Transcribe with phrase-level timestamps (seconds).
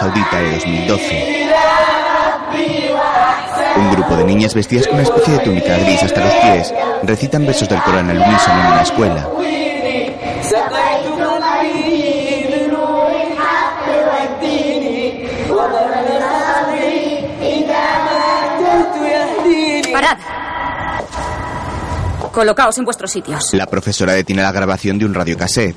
[0.00, 1.50] Saudita de 2012.
[3.76, 7.44] Un grupo de niñas vestidas con una especie de túnica gris hasta los pies recitan
[7.44, 9.28] versos del Corán al unísono en una escuela.
[19.92, 20.18] ¡Parad!
[22.32, 23.52] Colocaos en vuestros sitios.
[23.52, 25.76] La profesora detiene la grabación de un radiocassette.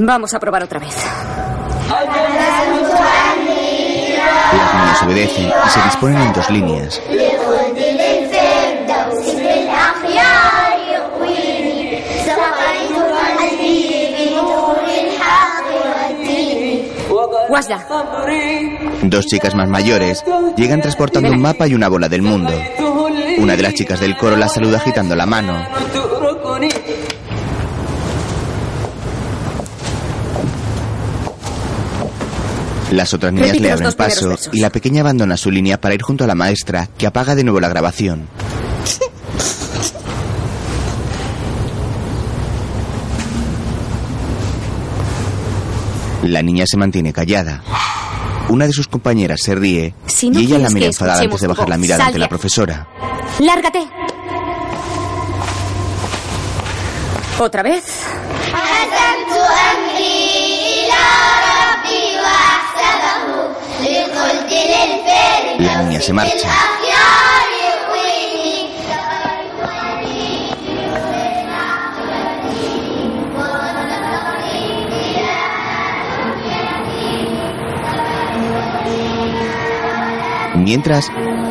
[0.00, 0.96] Vamos a probar otra vez.
[4.56, 7.00] Las niñas obedecen y se disponen en dos líneas.
[17.48, 17.86] Guasda.
[19.02, 20.24] Dos chicas más mayores
[20.56, 22.52] llegan transportando un mapa y una bola del mundo.
[23.38, 25.64] Una de las chicas del coro la saluda agitando la mano.
[32.94, 36.02] Las otras niñas Repite le abren paso y la pequeña abandona su línea para ir
[36.02, 38.28] junto a la maestra, que apaga de nuevo la grabación.
[46.22, 47.64] La niña se mantiene callada.
[48.48, 51.48] Una de sus compañeras se ríe Si no y ella la mira enfadada antes de
[51.48, 52.86] bajar la mirada ante la profesora.
[53.40, 53.88] ¡Lárgate!
[57.40, 57.82] ¿Otra vez?
[65.58, 66.48] La niña se marcha.
[80.56, 81.10] Mientras,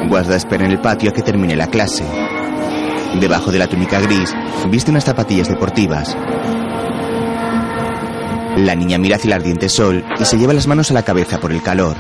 [0.10, 2.04] Guarda espera en el patio a que termine la clase.
[3.20, 4.36] Debajo de la túnica gris,
[4.70, 6.18] viste unas zapatillas deportivas.
[8.58, 11.40] La niña mira hacia el ardiente sol y se lleva las manos a la cabeza
[11.40, 11.96] por el calor.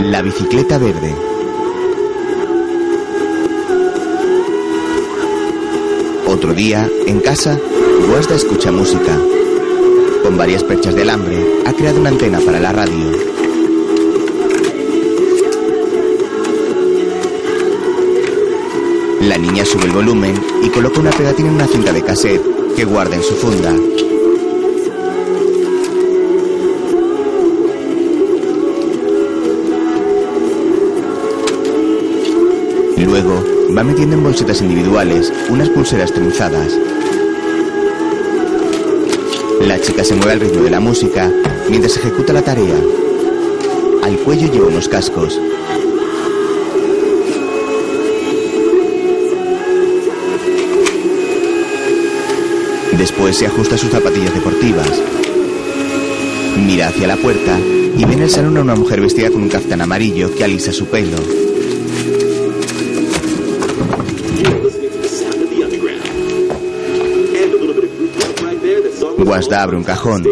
[0.00, 1.14] La bicicleta verde.
[6.26, 7.58] Otro día, en casa,
[8.08, 9.18] Guasda escucha música.
[10.22, 13.10] Con varias perchas de alambre, ha creado una antena para la radio.
[19.22, 22.42] La niña sube el volumen y coloca una pegatina en una cinta de cassette
[22.76, 23.74] que guarda en su funda.
[32.96, 33.44] Luego,
[33.76, 36.72] va metiendo en bolsetas individuales unas pulseras trenzadas.
[39.60, 41.30] La chica se mueve al ritmo de la música
[41.68, 42.76] mientras ejecuta la tarea.
[44.02, 45.40] Al cuello lleva unos cascos.
[52.96, 54.90] Después se ajusta sus zapatillas deportivas.
[56.64, 59.48] Mira hacia la puerta y ve en el salón a una mujer vestida con un
[59.48, 61.45] caftán amarillo que alisa su pelo.
[69.36, 70.26] Guasda abre un cajón,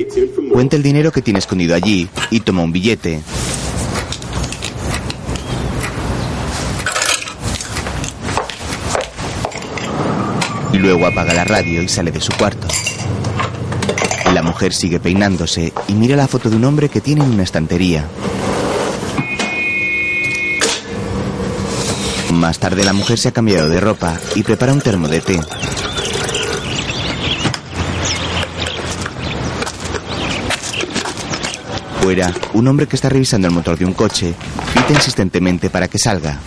[0.50, 3.20] cuenta el dinero que tiene escondido allí y toma un billete.
[10.72, 12.66] Luego apaga la radio y sale de su cuarto.
[14.32, 17.42] La mujer sigue peinándose y mira la foto de un hombre que tiene en una
[17.42, 18.08] estantería.
[22.32, 25.40] Más tarde la mujer se ha cambiado de ropa y prepara un termo de té.
[32.04, 34.34] Fuera, un hombre que está revisando el motor de un coche
[34.74, 36.38] pita insistentemente para que salga.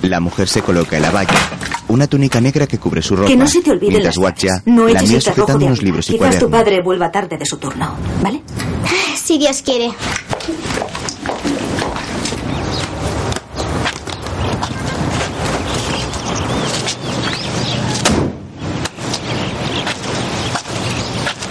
[0.00, 1.34] La mujer se coloca en la valla,
[1.88, 3.28] una túnica negra que cubre su ropa.
[3.28, 6.12] Que no se te mientras las Guacha No la cerrojo sujetando de unos libros y
[6.14, 8.40] Quizás tu padre vuelva tarde de su turno, ¿vale?
[9.22, 9.90] Si Dios quiere.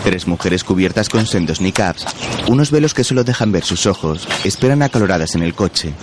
[0.03, 2.05] Tres mujeres cubiertas con sendos niqabs,
[2.47, 5.93] unos velos que solo dejan ver sus ojos, esperan acaloradas en el coche.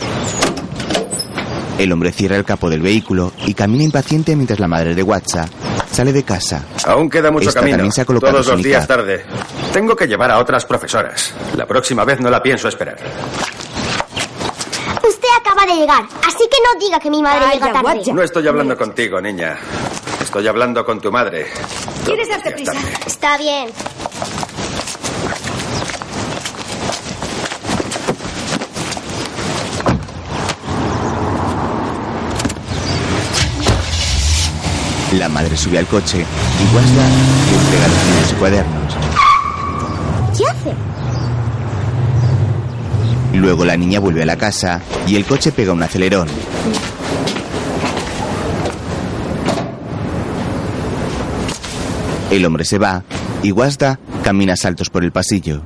[1.78, 5.48] El hombre cierra el capó del vehículo y camina impaciente mientras la madre de WhatsApp
[5.90, 6.64] sale de casa.
[6.86, 7.76] Aún queda mucho Esta camino.
[7.76, 9.24] también se ha colocado Todos su los días tarde.
[9.72, 11.34] Tengo que llevar a otras profesoras.
[11.56, 12.96] La próxima vez no la pienso esperar.
[15.08, 18.12] Usted acaba de llegar, así que no diga que mi madre llega tarde.
[18.12, 19.56] No estoy hablando contigo, niña.
[20.20, 21.46] Estoy hablando con tu madre.
[22.08, 22.72] ¿Quieres darte prisa?
[23.06, 23.68] Está bien.
[35.18, 37.08] La madre sube al coche y Wanda
[37.50, 38.94] le entrega los niños y cuadernos.
[40.34, 40.74] ¿Qué hace?
[43.34, 46.28] Luego la niña vuelve a la casa y el coche pega un acelerón.
[52.30, 53.02] El hombre se va
[53.42, 55.62] y Guasda camina a saltos por el pasillo.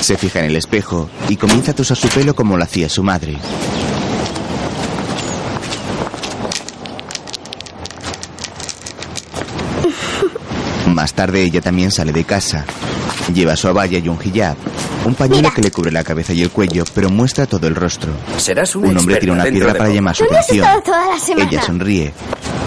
[0.00, 3.02] Se fija en el espejo y comienza a tosar su pelo como lo hacía su
[3.02, 3.36] madre.
[10.86, 12.64] Más tarde ella también sale de casa.
[13.32, 14.56] Lleva su abaya y un hijab,
[15.04, 15.54] un pañuelo Mira.
[15.54, 18.10] que le cubre la cabeza y el cuello, pero muestra todo el rostro.
[18.38, 21.40] Serás una Un hombre tira una piedra para llamar su ¿Dónde has atención.
[21.40, 22.12] Ella sonríe.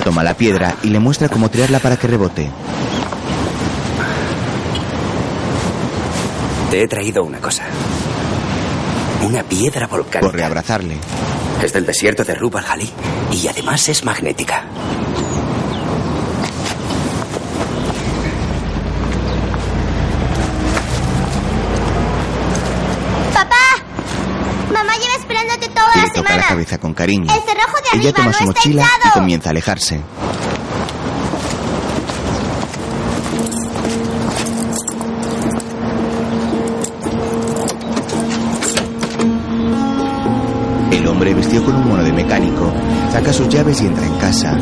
[0.04, 2.50] Toma la piedra y le muestra cómo tirarla para que rebote.
[6.70, 7.64] Te he traído una cosa.
[9.22, 10.20] Una piedra volcánica.
[10.20, 10.98] Corre a abrazarle.
[11.64, 12.90] Es del desierto de Rub al Jalí
[13.32, 14.64] y además es magnética.
[23.34, 23.66] ¡Papá!
[24.72, 26.48] Mamá lleva esperándote toda Le la toca la semana.
[26.48, 27.34] cabeza con cariño.
[27.34, 30.02] El cerrojo Ella arriba toma no su mochila y comienza a alejarse.
[40.92, 42.74] El hombre vestido con un mono de mecánico
[43.12, 44.58] saca sus llaves y entra en casa.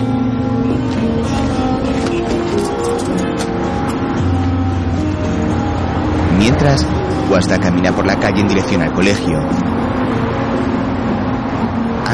[6.38, 6.86] Mientras,
[7.30, 9.71] Guasta camina por la calle en dirección al colegio.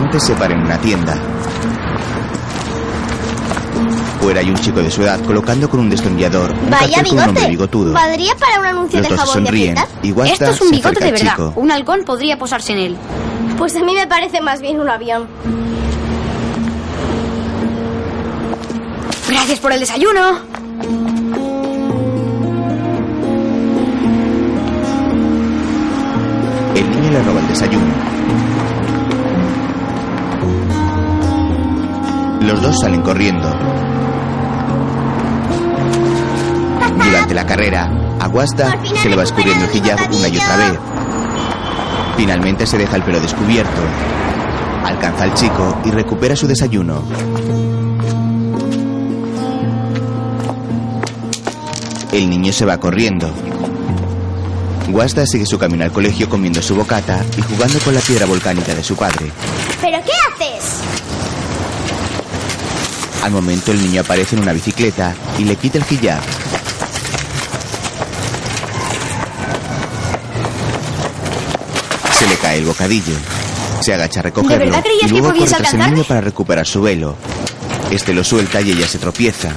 [0.07, 1.18] Antes se para en una tienda.
[4.21, 7.13] Fuera hay un chico de su edad colocando con un destornillador un Vaya cartel con
[7.18, 7.50] un hombre bigote.
[7.50, 7.94] bigotudo.
[7.94, 11.04] ¿Valdría para un anuncio Los de jabón de sonríen y Guasta Esto es un bigote
[11.04, 11.31] de verdad.
[11.31, 11.54] chico.
[11.57, 12.98] Un halcón podría posarse en él.
[13.57, 15.27] Pues a mí me parece más bien un avión.
[19.27, 20.39] Gracias por el desayuno.
[26.75, 27.94] El niño le roba el desayuno.
[32.48, 33.46] Los dos salen corriendo.
[36.96, 37.92] Durante la carrera,
[38.22, 40.80] a fin se le va escurriendo el hijab una y otra vez.
[42.16, 43.82] Finalmente se deja el pelo descubierto.
[44.86, 47.04] Alcanza al chico y recupera su desayuno.
[52.14, 53.30] El niño se va corriendo.
[54.88, 58.74] Guasta sigue su camino al colegio comiendo su bocata y jugando con la piedra volcánica
[58.74, 59.34] de su padre.
[59.82, 60.12] ¿Pero qué
[60.46, 60.78] haces?
[63.27, 66.21] Al momento el niño aparece en una bicicleta y le quita el hijab.
[72.18, 73.18] Se le cae el bocadillo.
[73.81, 77.18] Se agacha a recogerlo y luego corre tras el niño para recuperar su velo.
[77.91, 79.50] Este lo suelta y ella se tropieza.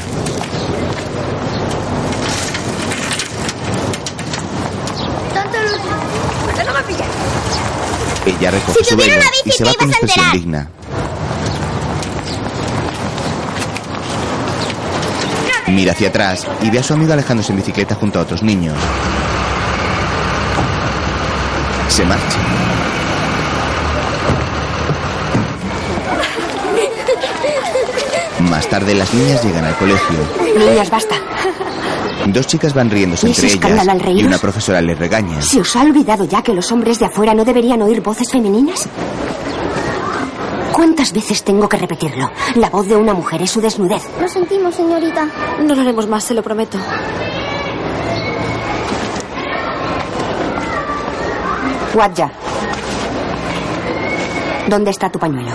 [5.33, 5.59] Tonto
[8.27, 10.71] Ella recoge Si su tuviera velo una bici, y se te va con expresión digna.
[15.71, 18.75] Mira hacia atrás y ve a su amigo alejándose en bicicleta junto a otros niños.
[21.89, 22.39] Se marcha.
[28.51, 30.19] Más tarde las niñas llegan al colegio.
[30.59, 31.17] Niñas, basta.
[32.27, 35.41] Dos chicas van riéndose ¿Y entre ellas al y una profesora les regaña.
[35.41, 38.89] ¿Se os ha olvidado ya que los hombres de afuera no deberían oír voces femeninas?
[40.81, 42.31] ¿Cuántas veces tengo que repetirlo?
[42.55, 44.03] La voz de una mujer es su desnudez.
[44.19, 45.29] Lo sentimos, señorita.
[45.63, 46.79] No lo haremos más, se lo prometo.
[51.93, 52.33] Wadja.
[54.71, 55.51] ¿Dónde está tu pañuelo?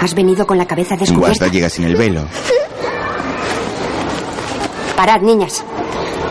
[0.00, 1.26] ¿Has venido con la cabeza descubierta?
[1.26, 2.24] Guasta llega sin el velo.
[4.96, 5.62] Parad, niñas.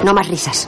[0.04, 0.68] No más risas.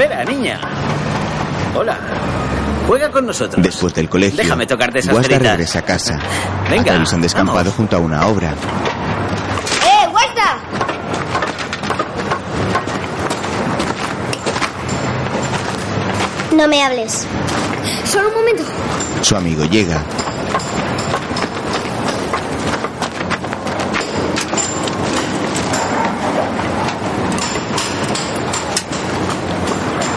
[0.00, 0.58] Espera, niña.
[1.76, 1.98] Hola.
[2.88, 3.62] Juega con nosotros.
[3.62, 5.40] Después del colegio, Déjame tocarte esas veritas.
[5.42, 6.18] regresa a casa.
[6.68, 7.74] Venga, Atraviesan descampado vamos.
[7.74, 8.50] junto a una obra.
[8.50, 10.58] ¡Eh, guarda!
[16.56, 17.26] No me hables.
[18.04, 18.64] Solo un momento.
[19.22, 20.02] Su amigo llega.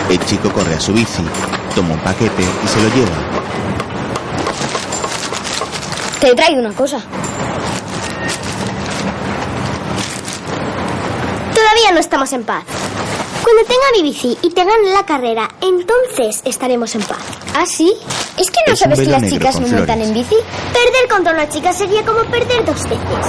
[0.09, 1.23] El chico corre a su bici,
[1.75, 3.15] toma un paquete y se lo lleva.
[6.19, 6.99] Te he traído una cosa.
[11.53, 12.63] Todavía no estamos en paz.
[13.43, 17.17] Cuando tenga mi bici y te gane la carrera, entonces estaremos en paz.
[17.55, 17.93] ¿Ah, sí?
[18.37, 20.35] ¿Es que no Es sabes que las chicas no montan en bici?
[20.71, 23.27] Perder contra una chica sería como perder dos veces.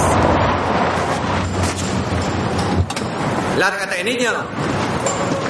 [3.57, 4.31] Lárgate, niño.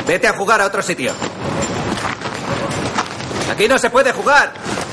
[0.08, 1.14] Vete a jugar a otro sitio.
[3.52, 4.52] Aquí no se puede jugar.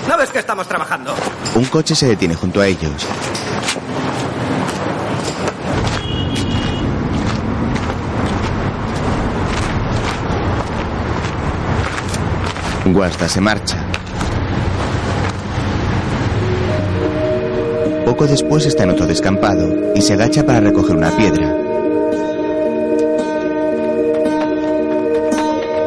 [0.08, 1.14] ¿No ves que estamos trabajando?
[1.54, 3.06] Un coche se detiene junto a ellos.
[12.86, 13.78] Guasta se marcha.
[18.04, 21.56] Poco después está en otro descampado y se agacha para recoger una piedra.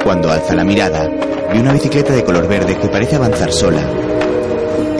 [0.04, 1.10] Cuando alza la mirada,
[1.56, 3.82] ve una bicicleta de color verde que parece avanzar sola.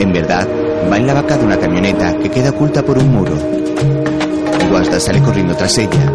[0.00, 0.48] En verdad,
[0.90, 3.32] va en la vaca de una camioneta que queda oculta por un muro.
[4.70, 6.12] Guasta sale corriendo tras ella.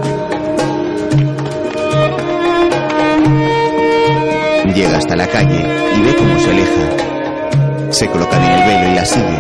[4.73, 5.63] Llega hasta la calle
[5.95, 7.91] y ve cómo se aleja.
[7.91, 9.37] Se coloca bien el velo y la sigue.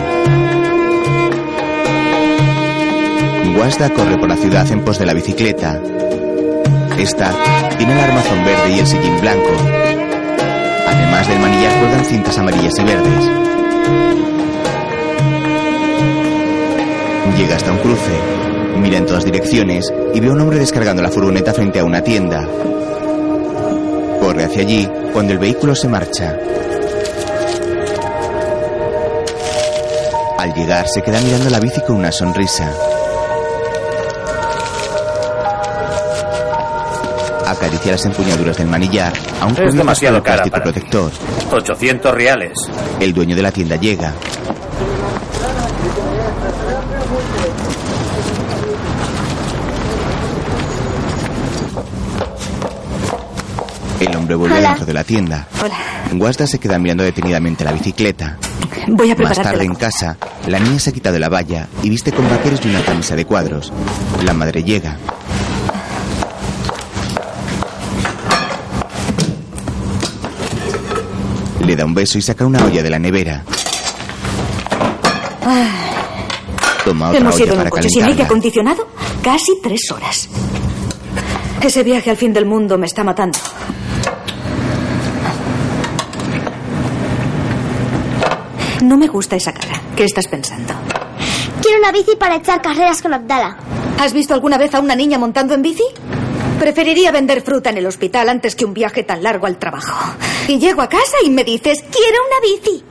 [3.55, 5.81] Guasda corre por la ciudad en pos de la bicicleta.
[6.99, 7.33] Esta
[7.77, 10.00] tiene el armazón verde y el sillín blanco.
[11.27, 13.29] Del manillar cuelgan cintas amarillas y verdes.
[17.37, 18.11] Llega hasta un cruce,
[18.77, 22.01] mira en todas direcciones y ve a un hombre descargando la furgoneta frente a una
[22.01, 22.45] tienda.
[24.19, 26.37] Corre hacia allí cuando el vehículo se marcha.
[30.37, 32.73] Al llegar se queda mirando la bici con una sonrisa.
[37.61, 41.11] Acaricia las empuñaduras del manillar, aún Es demasiado cara para protector.
[41.51, 42.53] 800 reales.
[42.99, 44.15] El dueño de la tienda llega.
[53.99, 54.69] El hombre vuelve Hola.
[54.69, 55.47] dentro de la tienda.
[55.63, 55.75] Hola.
[56.13, 58.37] Guasta se queda mirando detenidamente la bicicleta.
[58.87, 62.11] Voy a Más tarde en casa, la niña se ha quitado la valla y viste
[62.11, 63.71] con vaqueros y una camisa de cuadros.
[64.25, 64.97] La madre llega.
[71.65, 73.43] Le da un beso y saca una olla de la nevera.
[76.83, 78.25] Toma otra Hemos olla ido en un coche sin aire calentarla.
[78.25, 78.87] acondicionado
[79.23, 80.29] casi tres horas.
[81.61, 83.37] Ese viaje al fin del mundo me está matando.
[88.83, 89.79] No me gusta esa cara.
[89.95, 90.73] ¿Qué estás pensando?
[91.61, 93.57] Quiero una bici para echar carreras con Abdala.
[93.99, 95.83] ¿Has visto alguna vez a una niña montando en bici?
[96.59, 100.15] Preferiría vender fruta en el hospital antes que un viaje tan largo al trabajo.
[100.47, 102.83] Y llego a casa y me dices, quiero una bici.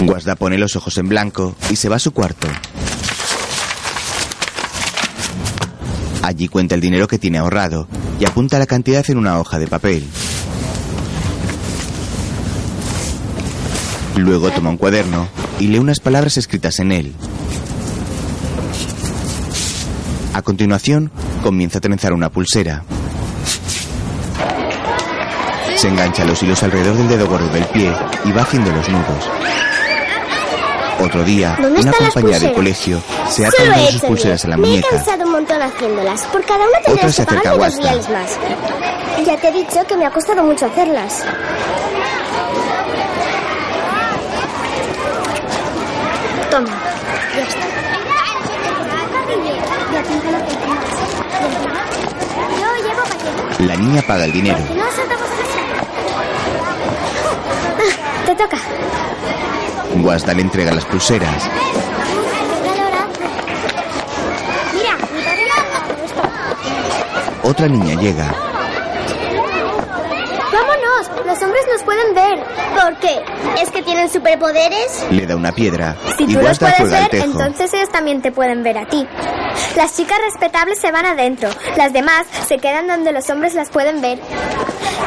[0.00, 2.48] Guasda pone los ojos en blanco y se va a su cuarto.
[6.22, 7.88] Allí cuenta el dinero que tiene ahorrado
[8.20, 10.06] y apunta la cantidad en una hoja de papel.
[14.16, 15.28] Luego toma un cuaderno
[15.60, 17.14] y lee unas palabras escritas en él.
[20.34, 21.10] A continuación,
[21.42, 22.84] comienza a trenzar una pulsera.
[25.76, 27.92] Se engancha los hilos alrededor del dedo gordo del pie
[28.24, 29.30] y va haciendo los nudos.
[31.00, 32.54] Otro día, ¿Dónde una compañera del pulseras?
[32.54, 34.56] colegio se ata Solo una de sus pulseras a la.
[34.56, 34.88] Me he muñeca.
[34.90, 36.22] cansado un montón haciéndolas.
[36.22, 38.30] Por cada una Otra tendrás se que acerca a dos reales más.
[39.24, 41.22] Ya te he dicho que me ha costado mucho hacerlas.
[46.58, 46.74] Toma.
[47.36, 47.66] Ya está.
[49.92, 50.86] Ya pinta lo que quieras.
[52.58, 53.64] Yo llevo paquete.
[53.64, 54.58] La niña paga el dinero.
[54.74, 55.36] No, saltamos a
[58.26, 58.58] te toca.
[60.02, 61.48] Guasda le entrega las pulseras.
[64.74, 64.96] Mira.
[67.44, 68.34] Otra niña llega.
[70.52, 71.10] ¡Vámonos!
[71.24, 72.57] Los hombres nos pueden ver.
[72.80, 73.20] ¿Por qué?
[73.60, 75.04] ¿Es que tienen superpoderes?
[75.10, 78.62] Le da una piedra Si y tú los puedes ver, entonces ellos también te pueden
[78.62, 79.04] ver a ti.
[79.76, 81.50] Las chicas respetables se van adentro.
[81.76, 84.20] Las demás se quedan donde los hombres las pueden ver.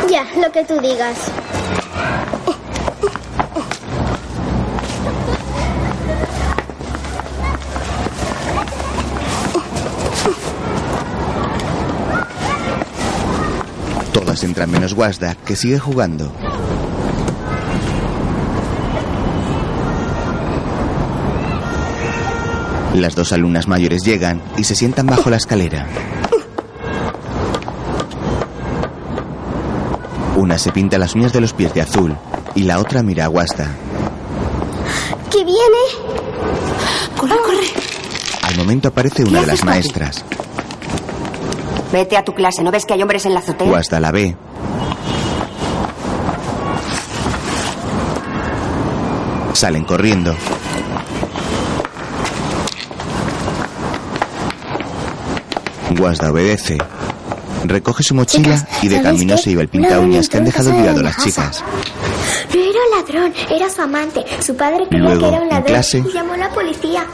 [0.09, 1.15] Ya, lo que tú digas.
[14.11, 16.33] Todas entran menos Guasda, que sigue jugando.
[22.93, 25.87] Las dos alumnas mayores llegan y se sientan bajo la escalera.
[30.35, 32.15] Una se pinta las uñas de los pies de azul
[32.55, 33.69] y la otra mira a Guasta.
[35.29, 35.59] ¿Qué viene?
[37.17, 37.67] Corre, corre.
[38.43, 40.25] Al momento aparece una de las maestras.
[41.93, 43.67] Vete a tu clase, ¿no ves que hay hombres en la azotea?
[43.67, 44.35] Guasta la ve.
[49.53, 50.35] Salen corriendo.
[55.95, 56.77] Guasda obedece.
[57.65, 59.41] Recoge su mochila Chicas, y de ¿sabéis camino qué?
[59.41, 61.63] se lleva el pinta uñas que han dejado olvidado de las la chicas.
[62.53, 64.25] No era un ladrón, era su amante.
[64.43, 67.05] Su padre creía luego, que era un ladrón clase- y llamó a la policía.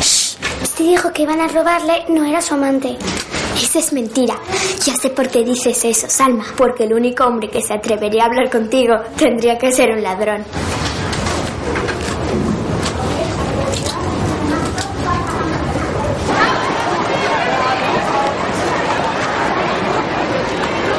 [0.00, 0.36] Shh,
[0.76, 2.96] Si dijo que iban a robarle, no era su amante.
[3.60, 4.36] Eso es mentira.
[4.84, 6.44] Ya sé por qué dices eso, Salma.
[6.56, 10.44] Porque el único hombre que se atrevería a hablar contigo tendría que ser un ladrón.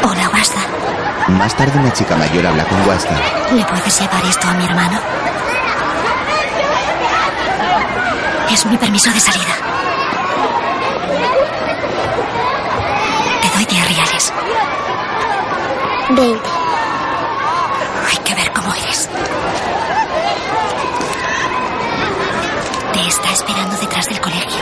[0.03, 0.59] Hola, Guasta.
[1.39, 3.15] Más tarde una chica mayor habla con Guasta.
[3.53, 5.00] ¿Le puedes llevar esto a mi hermano?
[8.51, 9.55] Es mi permiso de salida.
[13.41, 14.34] Te doy 10 reales.
[16.10, 16.50] Veinte.
[18.10, 19.10] Hay que ver cómo eres.
[22.91, 24.62] Te está esperando detrás del colegio.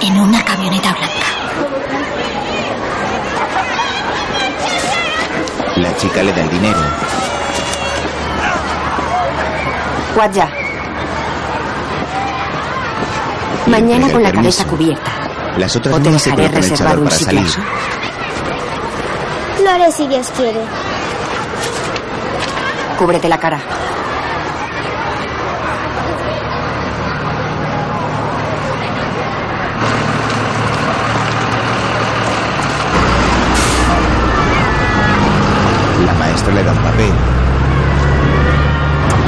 [0.00, 1.42] En una camioneta blanca.
[5.76, 6.78] La chica le da el dinero.
[10.14, 10.48] Guadja.
[13.66, 15.10] Mañana con la cabeza cubierta.
[15.56, 17.64] Las otras O te se dejaré el reservar un para sitio salir.
[19.62, 20.60] Lo haré si Dios quiere.
[22.98, 23.60] Cúbrete la cara.
[36.60, 37.10] Un papel.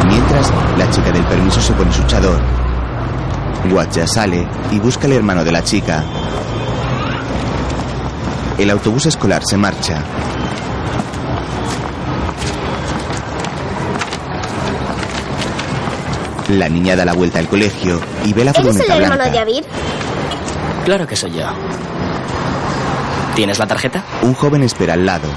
[0.06, 2.38] Mientras, la chica del permiso se pone su chador.
[3.70, 6.04] Guatja sale y busca al hermano de la chica.
[8.58, 10.02] El autobús escolar se marcha.
[16.48, 19.32] La niña da la vuelta al colegio y ve la ¿Eres el furgoneta hermano blanca.
[19.32, 19.64] de Avir?
[20.84, 21.46] Claro que soy yo.
[23.34, 24.02] ¿Tienes la tarjeta?
[24.22, 25.28] Un joven espera al lado.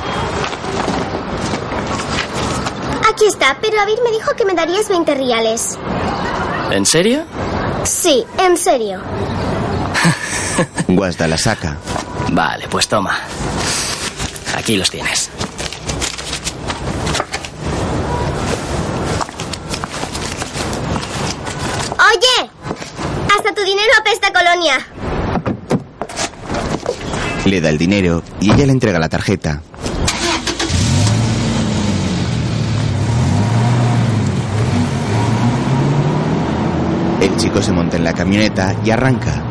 [3.27, 5.77] Está, pero Avir me dijo que me darías 20 reales.
[6.71, 7.25] ¿En serio?
[7.83, 9.01] Sí, en serio.
[10.87, 11.77] Guasda la saca.
[12.31, 13.19] Vale, pues toma.
[14.55, 15.29] Aquí los tienes.
[21.91, 22.49] Oye,
[23.35, 24.87] hasta tu dinero apesta colonia.
[27.45, 29.61] Le da el dinero y ella le entrega la tarjeta.
[37.37, 39.43] El chico se monta en la camioneta y arranca.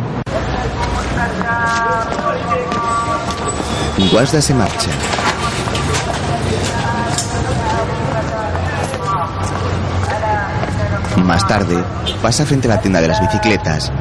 [4.11, 4.91] Guasda se marcha.
[11.19, 11.77] Más tarde,
[12.21, 13.93] pasa frente a la tienda de las bicicletas.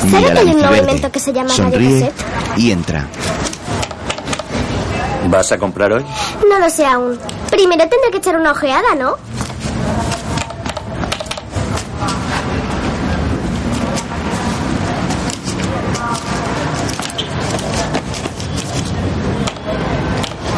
[0.00, 2.12] ¿Sabe Mira que hay un invento que se llama sonríe
[2.58, 3.06] y entra.
[5.28, 6.04] ¿Vas a comprar hoy?
[6.50, 7.18] No lo sé aún.
[7.50, 9.16] Primero tendré que echar una ojeada, ¿no?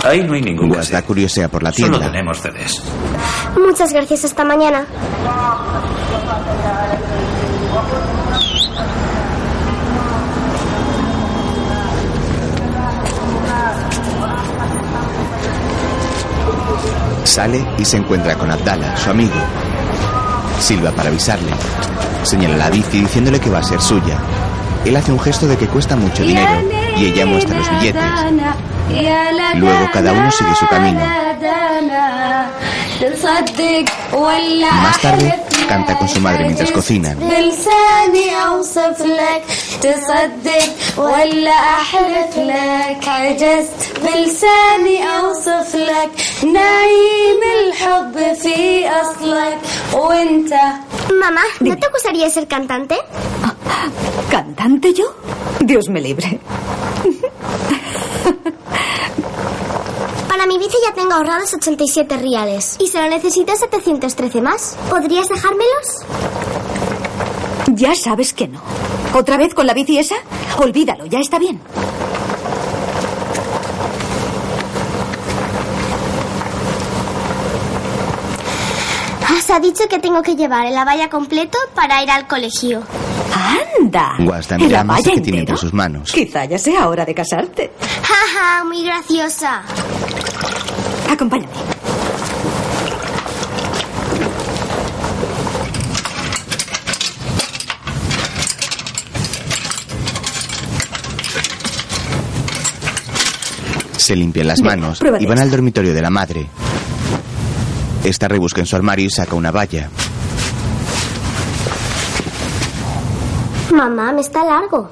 [0.07, 2.13] Ahí no hay ningún Guasda curiosea por la Solo tienda.
[2.13, 2.83] tenemos CDs.
[3.59, 4.87] Muchas gracias, hasta mañana.
[17.25, 19.35] Sale y se encuentra con Abdala, su amigo.
[20.61, 21.51] Silba para avisarle.
[22.23, 24.19] Señala la bici diciéndole que va a ser suya.
[24.85, 26.63] Él hace un gesto de que cuesta mucho dinero
[26.97, 28.03] y ella muestra los billetes.
[29.55, 31.01] Luego cada uno sigue su camino.
[34.73, 35.35] Más tarde
[35.69, 37.15] canta con su madre mientras cocina.
[51.21, 52.97] Mamá, ¿no te gustaría ser cantante?
[54.31, 55.05] ¿Cantante yo?
[55.61, 56.41] Dios me libre.
[60.37, 62.77] Para mi bici ya tengo ahorrados 87 reales.
[62.79, 64.77] Y solo necesito 713 más.
[64.91, 66.05] ¿Podrías dejármelos?
[67.69, 68.61] Ya sabes que no.
[69.15, 70.17] ¿Otra vez con la bici esa?
[70.59, 71.59] Olvídalo, ya está bien.
[79.27, 82.83] Has dicho que tengo que llevar el abaya completo para ir al colegio.
[83.47, 84.15] ¡Anda!
[84.19, 86.13] Guasta ¿El mira la que tiene entre sus manos.
[86.13, 87.71] Quizá ya sea hora de casarte.
[88.03, 89.63] Jaja, muy graciosa.
[91.11, 91.53] Acompáñame.
[103.97, 106.49] Se limpian las manos y van al dormitorio de la madre.
[108.05, 109.91] Esta rebusca en su armario y saca una valla.
[113.77, 114.91] Mamá, me está largo.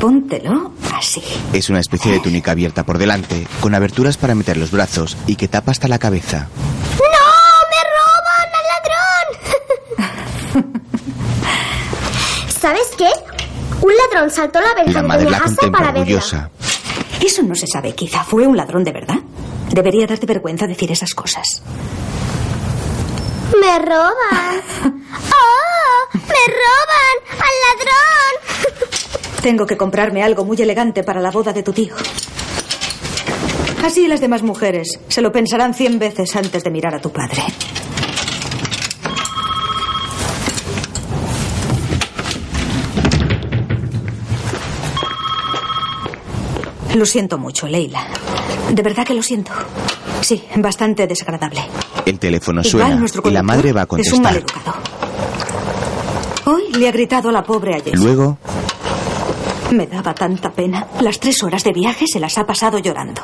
[0.00, 1.22] Póntelo así.
[1.52, 5.36] Es una especie de túnica abierta por delante, con aberturas para meter los brazos y
[5.36, 6.48] que tapa hasta la cabeza.
[6.98, 7.24] ¡No!
[7.70, 8.66] ¡Me roban al
[10.58, 10.72] ladrón!
[12.60, 13.08] ¿Sabes qué?
[13.82, 16.00] Un ladrón saltó la verja La de madre Doña la Asa contempla para verla.
[16.16, 16.50] orgullosa.
[17.24, 17.94] Eso no se sabe.
[17.94, 19.18] Quizá fue un ladrón de verdad.
[19.70, 21.62] Debería darte vergüenza decir esas cosas.
[23.60, 24.62] ¡Me roban!
[25.32, 26.08] ¡Oh!
[26.12, 27.16] ¡Me roban!
[27.30, 28.34] ¡Al ladrón!
[29.42, 31.94] Tengo que comprarme algo muy elegante para la boda de tu tío.
[33.84, 37.42] Así las demás mujeres se lo pensarán cien veces antes de mirar a tu padre.
[46.94, 48.06] Lo siento mucho, Leila.
[48.72, 49.52] De verdad que lo siento.
[50.24, 51.60] Sí, bastante desagradable.
[52.06, 54.22] El teléfono Igual suena y la madre va a Es un contestar.
[54.22, 54.74] maleducado.
[56.46, 57.94] Hoy le ha gritado a la pobre ayer.
[57.98, 58.38] Luego,
[59.70, 60.86] Me daba tanta pena.
[61.00, 63.20] Las tres horas de viaje se las ha pasado llorando.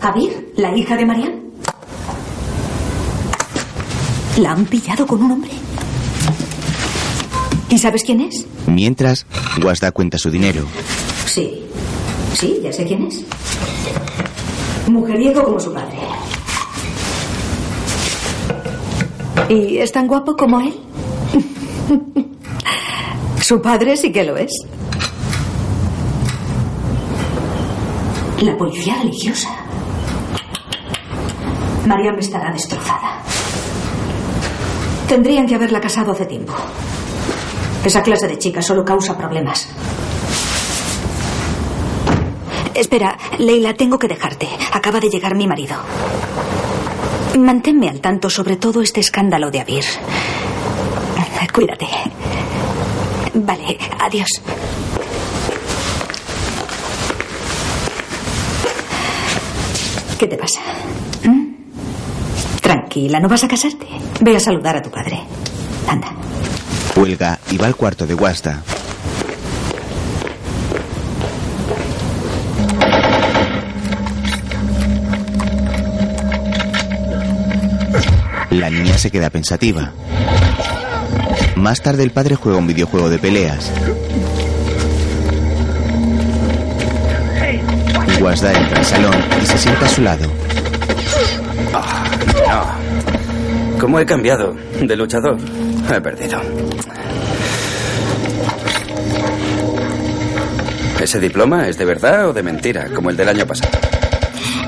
[0.00, 0.52] ¿Abir?
[0.56, 1.40] ¿La hija de Marian?
[4.38, 5.50] ¿La han pillado con un hombre?
[7.68, 8.46] ¿Y sabes quién es?
[8.66, 9.26] mientras,
[9.60, 10.64] Guasda cuenta su dinero.
[11.26, 11.65] Sí.
[12.36, 13.24] Sí, ya sé quién es.
[14.88, 15.96] Mujeriego como su padre.
[19.48, 20.78] ¿Y es tan guapo como él?
[23.40, 24.52] su padre sí que lo es.
[28.42, 29.48] La policía religiosa.
[31.86, 33.22] Mariam estará destrozada.
[35.08, 36.52] Tendrían que haberla casado hace tiempo.
[37.82, 39.70] Esa clase de chica solo causa problemas.
[42.76, 44.48] Espera, Leila, tengo que dejarte.
[44.72, 45.76] Acaba de llegar mi marido.
[47.38, 49.84] Manténme al tanto sobre todo este escándalo de Avir.
[51.56, 51.86] Cuídate.
[53.32, 54.28] Vale, adiós.
[60.18, 60.60] ¿Qué te pasa?
[61.24, 61.54] ¿Mm?
[62.60, 63.86] Tranquila, ¿no vas a casarte?
[64.20, 65.18] Ve a saludar a tu padre.
[65.88, 66.12] Anda.
[66.94, 68.62] Huelga y va al cuarto de Guasda.
[78.58, 79.92] La niña se queda pensativa.
[81.56, 83.70] Más tarde el padre juega un videojuego de peleas.
[88.18, 90.24] Guasda entra al salón y se sienta a su lado.
[92.48, 93.78] No.
[93.78, 95.36] ¿Cómo he cambiado de luchador?
[95.94, 96.40] He perdido.
[100.98, 103.95] ¿Ese diploma es de verdad o de mentira, como el del año pasado?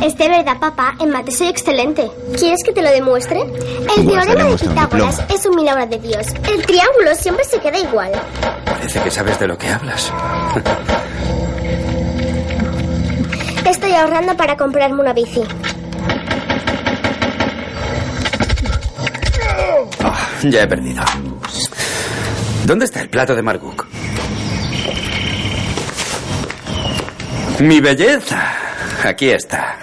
[0.09, 0.95] Es de verdad, papá.
[1.01, 2.11] En mate soy excelente.
[2.39, 3.43] ¿Quieres que te lo demuestre?
[3.43, 6.29] El teorema de Pitágoras es un milagro de Dios.
[6.51, 8.13] El triángulo siempre se queda igual.
[8.65, 10.11] Parece que sabes de lo que hablas.
[13.69, 15.43] Estoy ahorrando para comprarme una bici.
[20.03, 21.05] Ah, ya he perdido.
[22.65, 23.87] ¿Dónde está el plato de Marguk?
[27.59, 28.68] ¡Mi belleza!
[29.05, 29.79] Aquí está.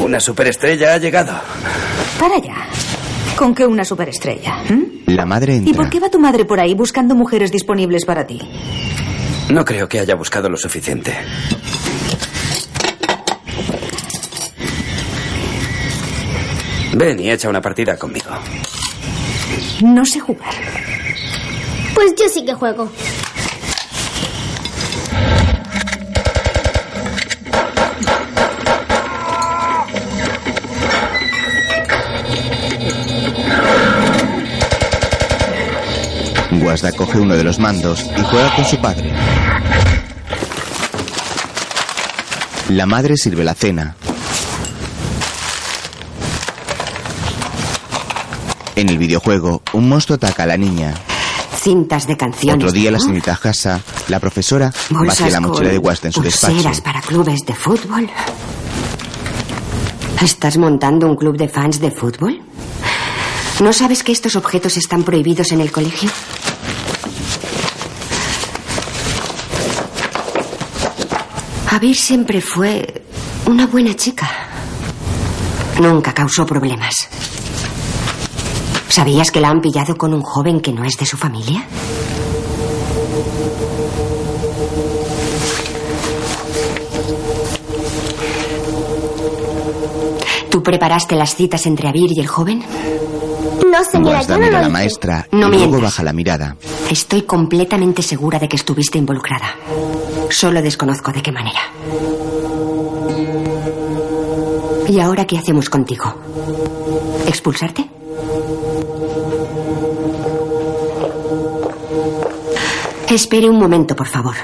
[0.00, 1.32] Una superestrella ha llegado.
[2.18, 2.56] Para allá.
[3.36, 4.62] ¿Con qué una superestrella?
[4.68, 4.84] ¿m?
[5.06, 8.40] La madre ¿Y por qué va tu madre por ahí buscando mujeres disponibles para ti?
[9.50, 11.16] No creo que haya buscado lo suficiente.
[16.94, 18.30] Ven y echa una partida conmigo.
[19.82, 20.52] No sé jugar.
[21.94, 22.90] Pues yo sí que juego.
[36.72, 39.12] Coge uno de los mandos y juega con su padre.
[42.70, 43.94] La madre sirve la cena.
[48.74, 50.94] En el videojuego, un monstruo ataca a la niña.
[51.60, 52.64] Cintas de canciones.
[52.64, 56.82] Otro día, la señorita Hassa, la profesora, vacía la mochila de Guasda en su despacho.
[56.82, 58.08] para clubes de fútbol.
[60.22, 62.40] ¿Estás montando un club de fans de fútbol?
[63.60, 66.10] ¿No sabes que estos objetos están prohibidos en el colegio?
[71.72, 73.02] Abir siempre fue
[73.46, 74.28] una buena chica.
[75.80, 77.08] Nunca causó problemas.
[78.90, 81.66] ¿Sabías que la han pillado con un joven que no es de su familia?
[90.50, 92.62] ¿Tú preparaste las citas entre Abir y el joven?
[93.66, 94.70] No, señora, yo no mira a lo la hice.
[94.72, 96.54] maestra No y luego baja la mirada.
[96.90, 99.46] Estoy completamente segura de que estuviste involucrada.
[100.32, 101.60] Solo desconozco de qué manera.
[104.88, 106.14] ¿Y ahora qué hacemos contigo?
[107.26, 107.88] ¿Expulsarte?
[113.08, 114.34] Espere un momento, por favor.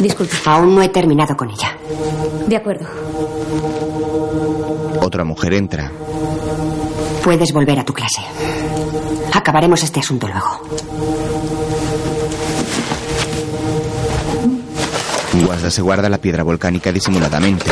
[0.00, 0.34] Disculpe.
[0.46, 1.76] Aún no he terminado con ella.
[2.48, 2.86] De acuerdo.
[5.00, 5.92] Otra mujer entra.
[7.22, 8.22] Puedes volver a tu clase.
[9.34, 10.62] Acabaremos este asunto luego.
[15.72, 17.70] Se guarda la piedra volcánica disimuladamente.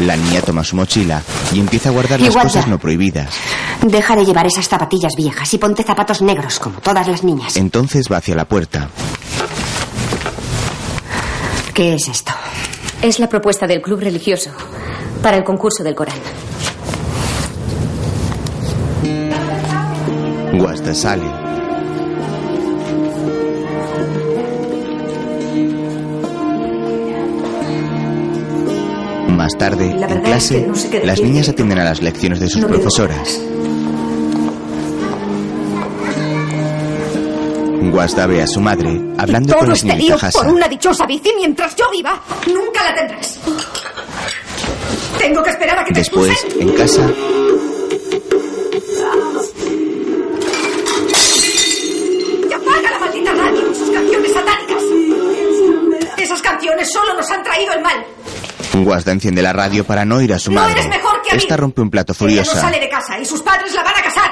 [0.00, 3.34] La niña toma su mochila y empieza a guardar las cosas no prohibidas.
[3.82, 7.56] Deja de llevar esas zapatillas viejas y ponte zapatos negros, como todas las niñas.
[7.56, 8.88] Entonces va hacia la puerta.
[11.74, 12.32] ¿Qué es esto?
[13.02, 14.50] Es la propuesta del club religioso
[15.22, 16.18] para el concurso del Corán.
[20.58, 21.43] Guasda sale.
[29.44, 32.40] Más tarde, en verdad es clase, que no sé las niñas atienden a las lecciones
[32.40, 33.38] de sus No profesoras.
[37.92, 40.38] Guasda ve a su madre hablando Todo con la este señorita lío Hassa.
[40.38, 42.22] por una dichosa bici mientras yo viva.
[42.46, 43.38] Nunca la tendrás.
[45.18, 47.06] Tengo que esperar a que te Después, en casa,
[58.84, 60.72] Guasda enciende la radio para no ir a su No madre.
[60.74, 61.42] eres mejor que a mí.
[61.42, 62.60] Esta rompe un plato Ella no furiosa.
[62.60, 64.30] sale de casa y sus padres la van a casar.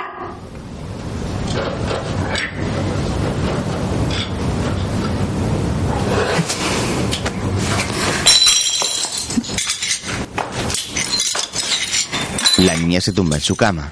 [12.59, 13.91] La niña se tumba en su cama.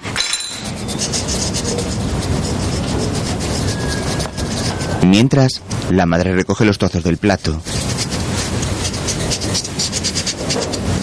[5.07, 7.61] Mientras, la madre recoge los trozos del plato.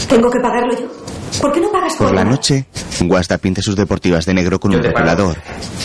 [0.07, 0.87] Tengo que pagarlo yo.
[1.41, 2.13] ¿Por qué no pagas Por tú?
[2.13, 2.65] la noche,
[3.01, 5.37] Guasta pinta sus deportivas de negro con Yo un rotulador.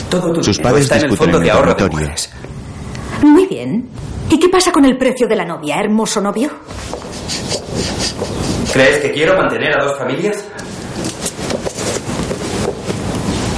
[0.08, 2.30] Todo tu Sus padres está en el discuten fondo en de el ahorro de mujeres.
[3.22, 3.88] Muy bien.
[4.30, 6.50] ¿Y qué pasa con el precio de la novia, hermoso novio?
[8.72, 10.44] ¿Crees que quiero mantener a dos familias?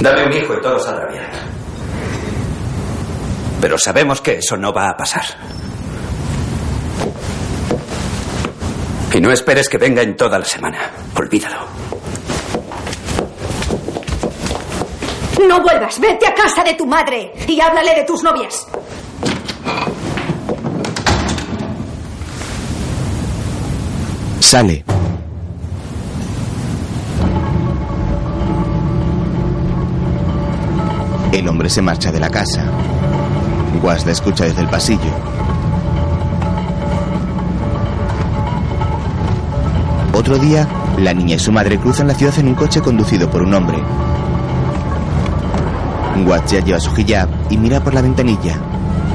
[0.01, 1.23] Dame un hijo y todo saldrá bien.
[3.61, 5.23] Pero sabemos que eso no va a pasar.
[9.15, 10.77] Y no esperes que venga en toda la semana.
[11.15, 11.55] Olvídalo.
[15.47, 15.97] No vuelvas.
[16.01, 18.67] Vete a casa de tu madre y háblale de tus novias.
[24.41, 24.83] Sale.
[31.31, 32.65] El hombre se marcha de la casa.
[33.81, 35.54] Guasda escucha desde el pasillo.
[40.15, 43.41] Otro día, la niña y su madre cruzan la ciudad en un coche conducido por
[43.43, 43.77] un hombre.
[46.25, 48.55] Guasda lleva su hijab y mira por la ventanilla,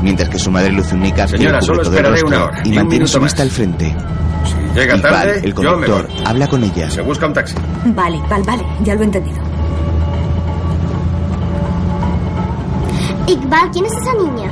[0.02, 2.20] mientras que su madre luce un niqab que le Señora, cubre solo todo el esperaré
[2.20, 3.48] rostro una hora, y mantiene su vista más.
[3.48, 3.96] al frente.
[4.44, 6.22] Si llega Iqbal, tarde, el yo me conductor, voy.
[6.26, 6.90] habla con ella.
[6.90, 7.54] Se busca un taxi.
[7.86, 8.62] Vale, vale, vale.
[8.84, 9.38] Ya lo he entendido.
[13.26, 14.50] Iqbal, ¿quién es esa niña?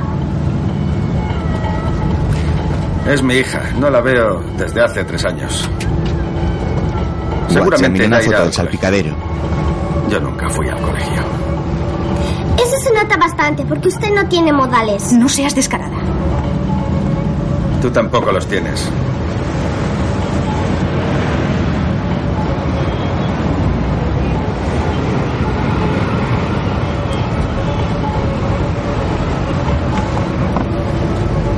[3.07, 3.61] Es mi hija.
[3.79, 5.69] No la veo desde hace tres años.
[7.49, 9.15] Seguramente una foto del salpicadero.
[10.09, 11.21] Yo nunca fui al colegio.
[12.57, 15.11] Eso se nota bastante porque usted no tiene modales.
[15.13, 15.97] No seas descarada.
[17.81, 18.89] Tú tampoco los tienes.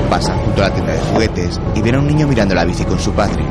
[0.09, 2.83] Pasan junto a la tienda de juguetes y ven a un niño mirando la bici
[2.85, 3.43] con su padre.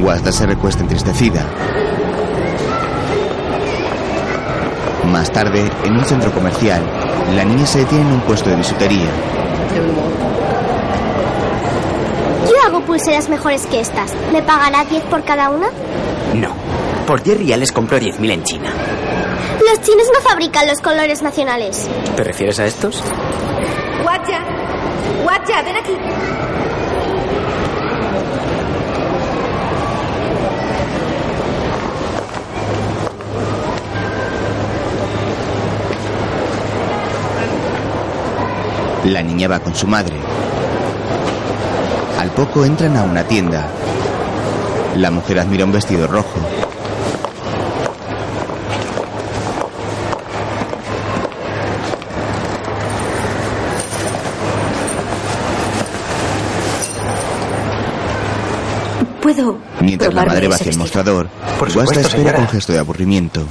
[0.00, 1.46] Guasda se recuesta entristecida.
[5.06, 6.82] Más tarde, en un centro comercial,
[7.34, 9.08] la niña se detiene en un puesto de bisutería.
[12.68, 14.12] tengo pulseras mejores que estas.
[14.32, 15.68] ¿Me pagará 10 por cada una?
[16.34, 16.52] No.
[17.06, 18.70] Por 10 reales compro 10.000 en China.
[19.60, 21.88] Los chinos no fabrican los colores nacionales.
[22.14, 23.02] ¿Te refieres a estos?
[24.02, 24.44] Guacha,
[25.22, 25.96] guacha, ven aquí.
[39.08, 40.14] La niña va con su madre.
[42.18, 43.66] Al poco entran a una tienda.
[44.96, 46.38] La mujer admira un vestido rojo.
[59.20, 62.36] ¿Puedo Mientras la madre va hacia el mostrador, Por Guasta supuesto, espera señora.
[62.38, 63.42] con gesto de aburrimiento.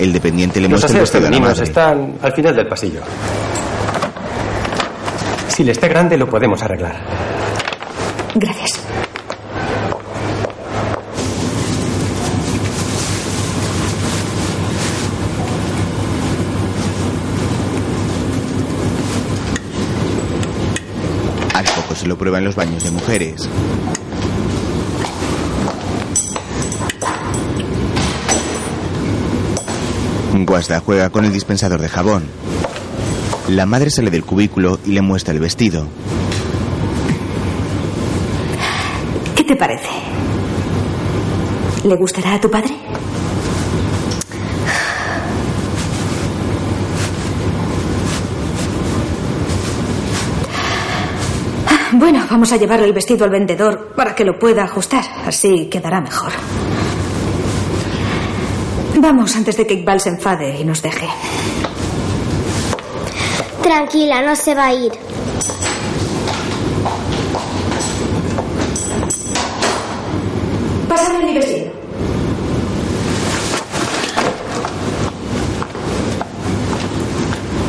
[0.00, 1.68] El dependiente le Los muestra el aseos vestido a la femeninos madre.
[1.68, 3.00] están al final del pasillo.
[5.54, 6.96] Si le esté grande, lo podemos arreglar.
[8.34, 8.80] Gracias.
[21.54, 23.46] Al poco se lo prueba en los baños de mujeres.
[30.46, 32.22] Guasda juega con el dispensador de jabón.
[33.52, 35.86] La madre sale del cubículo y le muestra el vestido.
[39.36, 39.90] ¿Qué te parece?
[41.84, 42.74] ¿Le gustará a tu padre?
[51.92, 55.04] Bueno, vamos a llevar el vestido al vendedor para que lo pueda ajustar.
[55.26, 56.32] Así quedará mejor.
[58.98, 61.06] Vamos antes de que Iqbal se enfade y nos deje.
[63.62, 64.92] Tranquila, no se va a ir.
[70.88, 71.72] Pásame mi vestido.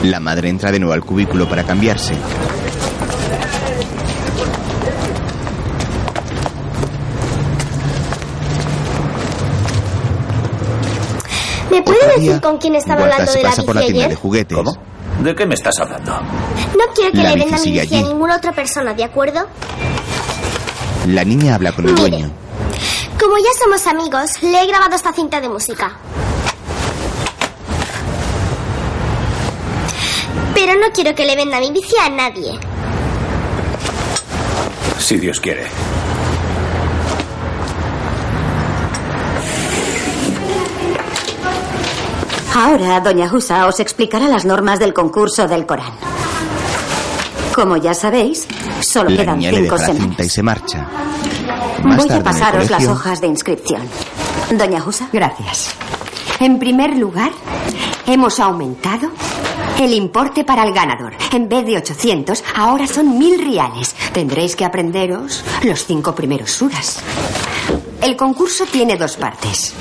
[0.03, 2.13] La madre entra de nuevo al cubículo para cambiarse.
[11.71, 14.57] ¿Me puede decir con quién estaba hablando se de la pasa por la de juguetes.
[15.23, 16.11] ¿De qué me estás hablando?
[16.77, 19.47] No quiero que La le venda mi bici a ninguna otra persona, ¿de acuerdo?
[21.07, 22.09] La niña habla con el Mire.
[22.09, 22.31] dueño.
[23.17, 25.93] Como ya somos amigos, le he grabado esta cinta de música.
[30.53, 32.59] Pero no quiero que le venda mi bici a nadie.
[34.99, 35.67] Si Dios quiere.
[42.55, 45.93] Ahora, doña Husa os explicará las normas del concurso del Corán.
[47.55, 48.47] Como ya sabéis,
[48.81, 50.01] solo La quedan niña le cinco semanas.
[50.03, 50.87] cinta y se marcha.
[51.83, 53.81] Más Voy tarde a pasaros las hojas de inscripción.
[54.51, 55.09] Doña Husa.
[55.11, 55.69] Gracias.
[56.39, 57.31] En primer lugar,
[58.05, 59.09] hemos aumentado
[59.79, 61.13] el importe para el ganador.
[61.31, 63.95] En vez de 800, ahora son mil reales.
[64.13, 66.99] Tendréis que aprenderos los cinco primeros suras.
[68.01, 69.73] El concurso tiene dos partes.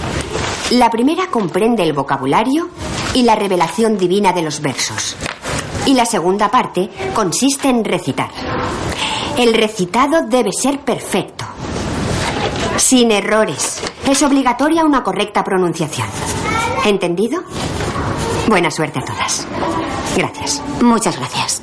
[0.71, 2.69] La primera comprende el vocabulario
[3.15, 5.17] y la revelación divina de los versos.
[5.87, 8.31] Y la segunda parte consiste en recitar.
[9.37, 11.45] El recitado debe ser perfecto.
[12.77, 13.83] Sin errores.
[14.09, 16.09] Es obligatoria una correcta pronunciación.
[16.85, 17.43] ¿Entendido?
[18.49, 19.47] Buena suerte a todas.
[20.17, 20.63] Gracias.
[20.81, 21.62] Muchas gracias.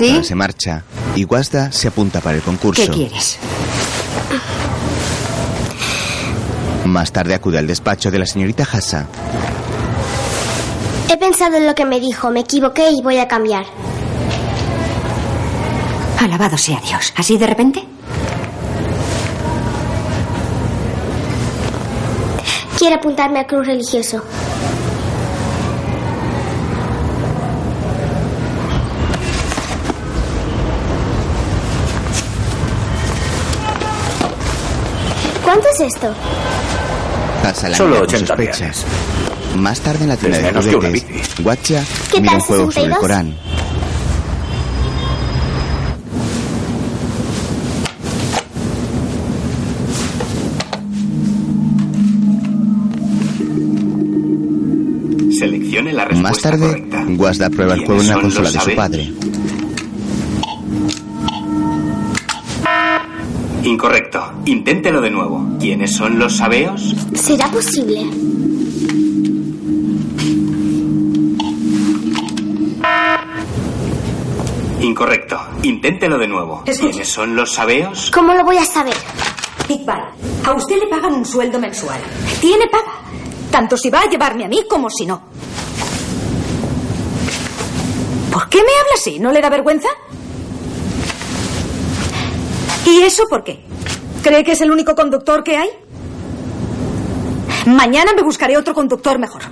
[0.00, 0.24] ¿Sí?
[0.24, 0.82] se marcha
[1.14, 2.82] y Guasda se apunta para el concurso.
[2.82, 3.38] ¿Qué quieres?
[6.86, 9.06] Más tarde acude al despacho de la señorita Hassa.
[11.08, 13.64] He pensado en lo que me dijo, me equivoqué y voy a cambiar.
[16.18, 17.12] Alabado sea Dios.
[17.16, 17.84] ¿Así de repente?
[22.78, 24.22] Quiero apuntarme al club religioso.
[35.50, 36.14] ¿Cuánto es esto?
[37.42, 38.72] Hassa la Solo mira con 80 sospecha.
[39.56, 41.04] Más tarde en la tienda de juguetes,
[41.40, 42.98] Guacha ¿Qué mira un juego sobre el 62?
[43.00, 43.34] Corán.
[55.36, 57.04] Seleccione la respuesta Más tarde, correcta.
[57.08, 59.12] Guasda prueba el juego en una ¿Quiénes son consola de su padre.
[63.64, 64.32] Incorrecto.
[64.46, 65.46] Inténtelo de nuevo.
[65.60, 66.94] ¿Quiénes son los sabeos?
[67.14, 68.06] ¿Será posible?
[74.80, 75.38] Incorrecto.
[75.62, 76.62] Inténtelo de nuevo.
[76.64, 78.10] ¿Quiénes son los sabeos?
[78.10, 78.94] ¿Cómo lo voy a saber?
[79.68, 80.04] Iqbal,
[80.44, 82.00] a usted le pagan un sueldo mensual.
[82.40, 82.92] Tiene paga.
[83.50, 85.20] Tanto si va a llevarme a mí como si no.
[88.32, 89.18] ¿Por qué me habla así?
[89.18, 89.88] ¿No le da vergüenza?
[92.90, 93.60] ¿Y eso por qué?
[94.22, 95.68] ¿Cree que es el único conductor que hay?
[97.66, 99.42] Mañana me buscaré otro conductor mejor.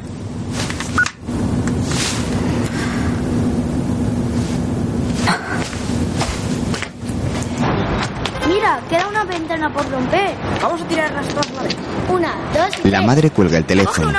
[8.49, 10.31] Mira, queda una ventana por romper.
[10.63, 11.77] Vamos a tirar las dos a la vez.
[12.09, 13.07] Una, dos y La tres.
[13.07, 14.13] madre cuelga el teléfono.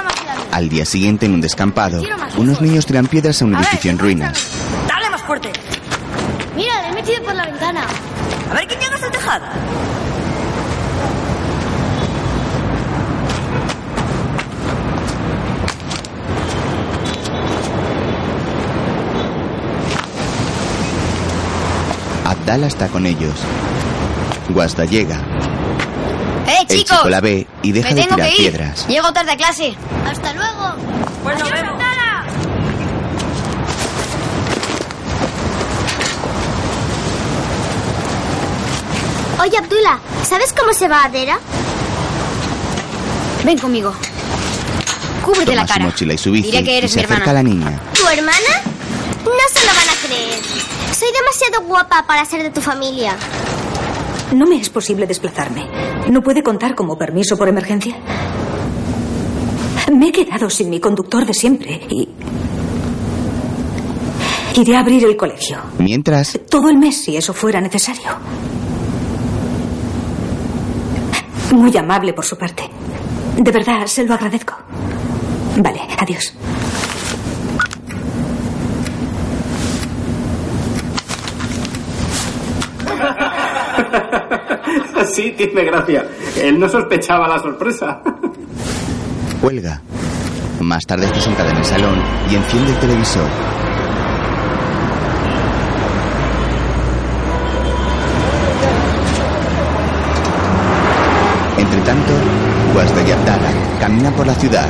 [0.52, 2.02] Al día siguiente, en un descampado,
[2.38, 4.48] unos niños tiran piedras a un A ver, edificio en ruinas.
[4.88, 5.52] Dale más fuerte.
[6.56, 7.82] Mira, le he metido por la ventana.
[8.50, 9.46] A ver quién llega hasta el tejado.
[22.26, 23.34] Abdala está con ellos.
[24.50, 25.18] Guasda llega.
[26.48, 26.98] ¡Eh, El chicos!
[26.98, 28.52] chico la ve y deja Me de tengo tirar que ir.
[28.52, 28.88] piedras.
[28.88, 29.74] Llego tarde a clase.
[30.06, 30.74] Hasta luego.
[31.24, 31.78] Pues nos Adiós, vemos.
[31.78, 32.26] ventana.
[39.42, 41.40] Oye, Abdullah, ¿sabes cómo se va a Adera?
[43.46, 43.94] Ven conmigo.
[45.26, 45.86] Cúbrete la Toma su cara.
[45.86, 47.44] mochila y su bici Diré que y eres se mi acerca a hermana.
[47.44, 47.82] la niña.
[47.94, 48.62] ¿Tu hermana?
[49.24, 50.40] No se lo van a creer.
[50.98, 53.16] Soy demasiado guapa para ser de tu familia.
[54.34, 55.68] No me es posible desplazarme.
[56.10, 57.96] ¿No puede contar como permiso por emergencia?
[59.92, 62.10] Me he quedado sin mi conductor de siempre y...
[64.56, 65.58] Iré a abrir el colegio.
[65.78, 68.18] Mientras, Todo el mes si eso fuera necesario.
[71.52, 72.64] Muy amable por su parte.
[73.38, 74.56] De verdad, se lo agradezco.
[75.58, 76.34] Vale, adiós.
[85.14, 86.06] Sí, tiene gracia.
[86.42, 88.02] Él no sospechaba la sorpresa.
[89.42, 89.82] cuelga.
[90.60, 93.28] Más tarde está sentada en el salón y enciende el televisor.
[101.58, 102.14] Entre tanto,
[102.80, 103.52] Y Abdala
[103.82, 104.66] caminan por la ciudad.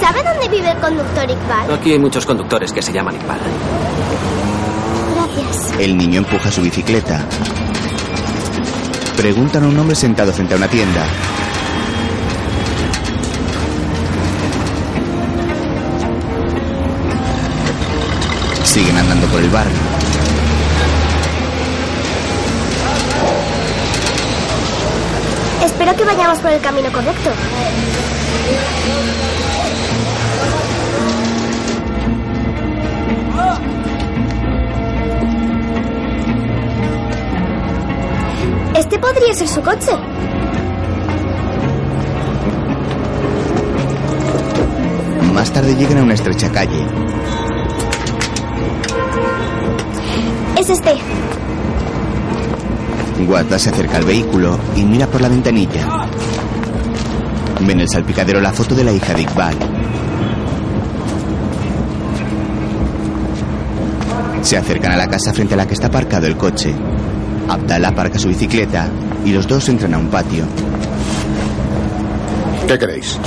[0.00, 1.74] ¿Sabe dónde vive el conductor Iqbal?
[1.74, 3.40] Aquí hay muchos conductores que se llaman Iqbal.
[5.16, 5.80] Gracias.
[5.80, 7.26] El niño empuja su bicicleta.
[9.16, 11.04] Preguntan a un hombre sentado frente a una tienda.
[18.62, 20.09] Siguen andando por el barrio.
[25.64, 27.30] Espero que vayamos por el camino correcto.
[38.74, 39.92] Este podría ser su coche.
[45.34, 46.86] Más tarde llegan a una estrecha calle.
[50.58, 50.98] Es este.
[53.26, 55.86] Guarda se acerca al vehículo y mira por la ventanilla.
[57.60, 59.54] Ven en el salpicadero la foto de la hija de Iqbal.
[64.42, 66.74] Se acercan a la casa frente a la que está aparcado el coche.
[67.48, 68.88] Abdallah aparca su bicicleta
[69.24, 70.44] y los dos entran a un patio.
[72.66, 73.18] ¿Qué queréis?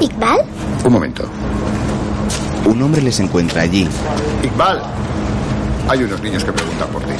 [0.00, 0.40] ¿Iqbal?
[0.84, 1.24] Un momento.
[2.66, 3.88] Un hombre les encuentra allí.
[4.42, 4.82] Iqbal,
[5.90, 7.12] hay unos niños que preguntan por ti.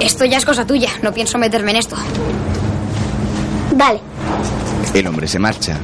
[0.00, 0.88] Esto ya es cosa tuya.
[1.02, 1.96] No pienso meterme en esto.
[3.76, 4.00] Vale.
[4.94, 5.76] El hombre se marcha.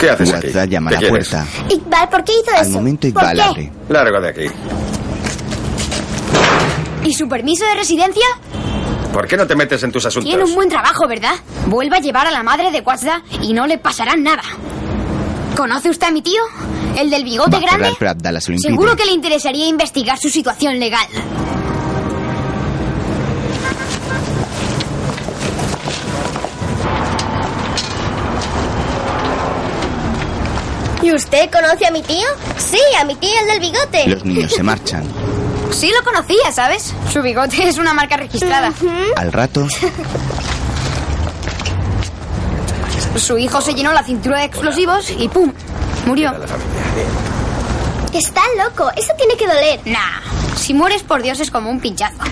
[0.00, 0.48] ¿Qué haces aquí?
[0.68, 1.28] Llama a ¿Qué la quieres?
[1.28, 1.46] puerta.
[1.68, 2.60] Iqbal, ¿por qué hizo eso?
[2.62, 3.72] Al momento ¿Por Iqbal abre.
[3.88, 4.46] Largo de aquí.
[7.04, 8.24] ¿Y su permiso de residencia?
[9.12, 10.28] ¿Por qué no te metes en tus asuntos?
[10.28, 11.34] Tiene un buen trabajo, ¿verdad?
[11.66, 14.42] Vuelva a llevar a la madre de Quatzda y no le pasará nada.
[15.56, 16.40] ¿Conoce usted a mi tío?
[16.98, 17.92] ¿El del bigote grande?
[18.58, 21.06] Seguro que le interesaría investigar su situación legal.
[31.02, 32.26] ¿Y usted conoce a mi tío?
[32.56, 34.08] Sí, a mi tío, el del bigote.
[34.08, 35.04] Los niños se marchan.
[35.72, 36.94] Sí lo conocía, ¿sabes?
[37.12, 38.72] Su bigote es una marca registrada.
[39.16, 39.66] Al rato,
[43.16, 45.52] Su hijo se llenó la cintura de explosivos y ¡pum!
[46.06, 46.32] Murió.
[48.12, 49.80] Está loco, eso tiene que doler.
[49.84, 50.20] Nah,
[50.56, 52.22] si mueres por Dios es como un pinchazo.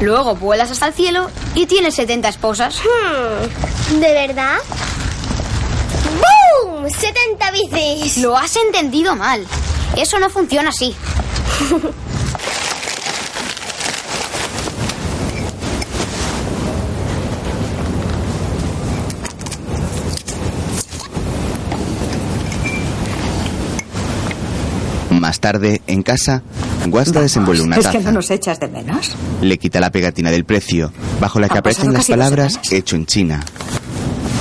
[0.00, 2.76] Luego vuelas hasta el cielo y tienes 70 esposas.
[2.80, 4.58] Hmm, ¿De verdad?
[6.64, 6.84] ¡Bum!
[6.84, 8.18] ¡70 bicis!
[8.18, 9.46] Lo has entendido mal.
[9.96, 10.94] Eso no funciona así.
[25.28, 26.42] Más tarde, en casa,
[26.86, 27.98] Guasta desenvuelve una ¿Es taza.
[27.98, 29.14] que no nos echas de menos?
[29.42, 33.04] Le quita la pegatina del precio, bajo la que Han aparecen las palabras hecho en
[33.04, 33.44] China.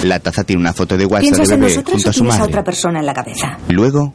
[0.05, 2.23] La taza tiene una foto de Guasta de ¿Piensas en bebé nosotros junto a su
[2.23, 2.43] a madre.
[2.43, 3.57] otra persona en la cabeza?
[3.67, 4.13] Luego,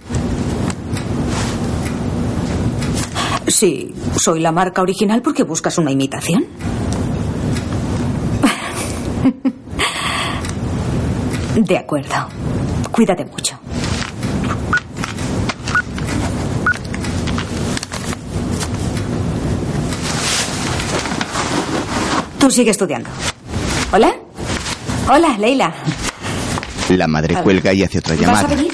[3.49, 6.47] Sí, soy la marca original porque buscas una imitación.
[11.55, 12.15] De acuerdo.
[12.91, 13.59] Cuídate mucho.
[22.43, 23.09] Tú sigue estudiando.
[23.93, 24.17] ¿Hola?
[25.09, 25.73] Hola, Leila.
[26.89, 28.49] la madre cuelga y hace otra ¿Vas a llamada.
[28.49, 28.73] venir?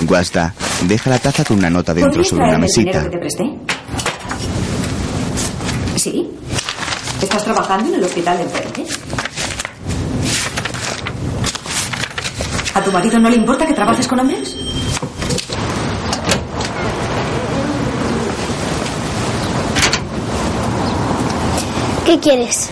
[0.00, 0.54] Guasta
[0.84, 3.02] deja la taza con una nota dentro ¿Podrías sobre una el mesita.
[3.02, 3.44] que te presté?
[5.96, 6.26] ¿Sí?
[7.20, 8.86] ¿Estás trabajando en el hospital de enfrente?
[12.72, 14.56] ¿A tu marido no le importa que trabajes con hombres?
[22.06, 22.68] ¿Qué quieres?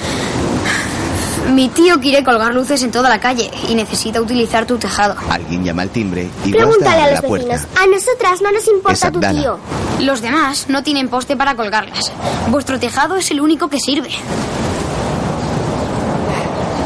[1.52, 5.16] Mi tío quiere colgar luces en toda la calle y necesita utilizar tu tejado.
[5.28, 7.62] Alguien llama al timbre y Pregúntale a los vecinos.
[7.76, 9.40] A nosotras no nos importa Es tu Abdala.
[9.40, 9.58] tío.
[10.00, 12.12] Los demás no tienen poste para colgarlas.
[12.48, 14.10] Vuestro tejado es el único que sirve.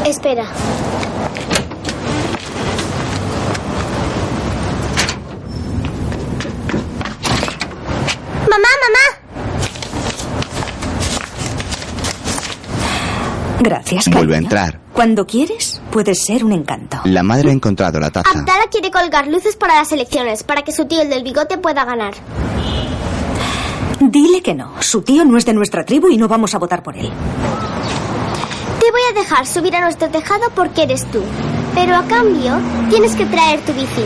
[0.05, 0.45] Espera.
[8.49, 9.05] Mamá, mamá.
[13.65, 14.45] Gracias, Vuelve a cariño.
[14.45, 14.79] entrar.
[14.93, 16.99] Cuando quieres, puedes ser un encanto.
[17.05, 18.29] La madre ha encontrado la taza.
[18.29, 21.83] Abdala quiere colgar luces para las elecciones, para que su tío, el del bigote, pueda
[21.83, 22.13] ganar.
[23.99, 24.71] Dile que no.
[24.81, 27.09] Su tío no es de nuestra tribu y no vamos a votar por él.
[28.79, 31.23] Te voy a dejar subir a nuestro tejado porque eres tú.
[31.73, 32.59] Pero a cambio,
[32.89, 34.03] tienes que traer tu bici.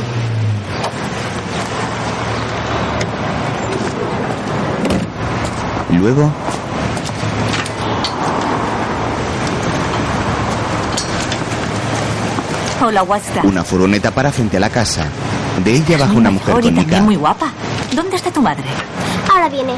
[5.98, 6.32] Luego,
[12.82, 13.42] Hola, Wasta.
[13.44, 15.06] una furgoneta para frente a la casa.
[15.64, 17.52] De ella baja una mujer con también muy guapa.
[17.94, 18.64] ¿Dónde está tu madre?
[19.32, 19.74] Ahora viene.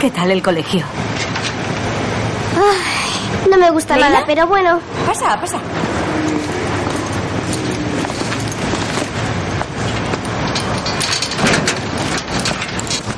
[0.00, 0.84] ¿Qué tal el colegio?
[2.56, 4.10] Ay, no me gusta ¿Leila?
[4.10, 4.78] nada, pero bueno.
[5.06, 5.58] Pasa, pasa.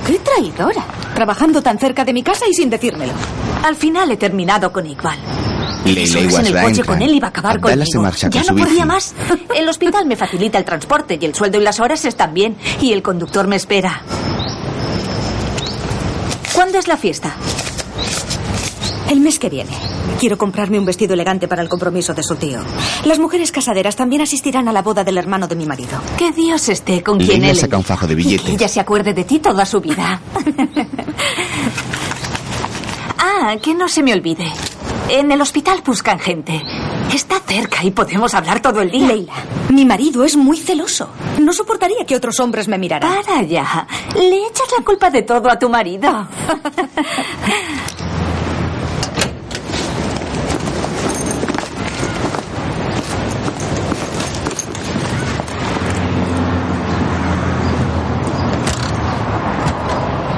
[0.07, 0.84] ¡Qué traidora!
[1.14, 3.12] Trabajando tan cerca de mi casa y sin decírmelo.
[3.64, 5.18] Al final he terminado con Iqbal.
[5.85, 7.85] Leila y en el coche con él iba a acabar conmigo.
[7.87, 9.14] se marcha ya con no podía más.
[9.55, 12.57] El hospital me facilita el transporte y el sueldo y las horas están bien.
[12.81, 14.03] Y el conductor me espera.
[16.55, 17.35] ¿Cuándo es la fiesta?
[19.11, 19.70] El mes que viene.
[20.18, 22.61] Quiero comprarme un vestido elegante para el compromiso de su tío.
[23.05, 26.01] Las mujeres casaderas también asistirán a la boda del hermano de mi marido.
[26.16, 28.49] Que Dios esté con quien él saca un fajo de y que billetes.
[28.49, 30.20] ella se acuerde de ti toda su vida.
[33.18, 34.47] ah, que no se me olvide.
[35.09, 36.63] En el hospital buscan gente.
[37.15, 39.07] Está cerca y podemos hablar todo el día.
[39.07, 39.35] Leila,
[39.71, 41.09] mi marido es muy celoso.
[41.41, 43.23] No soportaría que otros hombres me miraran.
[43.23, 43.87] Para ya.
[44.17, 46.27] Le echas la culpa de todo a tu marido.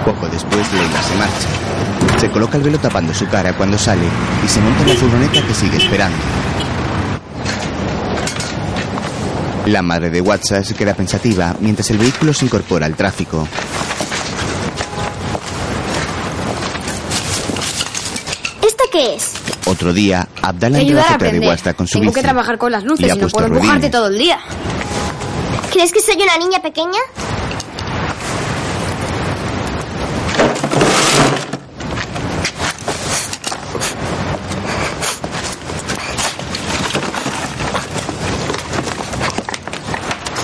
[0.04, 1.67] Poco después, Leila se marcha.
[2.20, 4.04] Se coloca el velo tapando su cara cuando sale
[4.44, 6.16] y se monta en la furgoneta que sigue esperando.
[9.66, 13.46] La madre de WhatsApp se queda pensativa mientras el vehículo se incorpora al tráfico.
[18.62, 19.32] ¿Esto qué es?
[19.66, 21.46] Otro día, Abdala entra a la de.
[21.46, 22.14] WhatsApp con su Tengo bici.
[22.14, 24.38] que trabajar con las luces ha y no puesto puedo empujarte todo el día.
[25.70, 26.98] ¿Crees que soy una niña pequeña?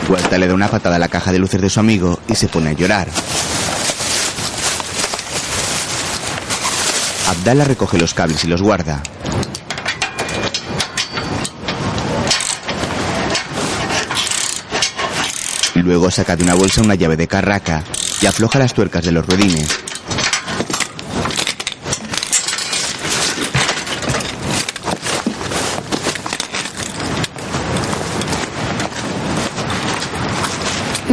[0.08, 2.48] Guasta le da una patada a la caja de luces de su amigo y se
[2.48, 3.08] pone a llorar.
[7.28, 9.02] Abdala recoge los cables y los guarda.
[15.74, 17.82] Luego saca de una bolsa una llave de carraca
[18.20, 19.68] y afloja las tuercas de los ruedines.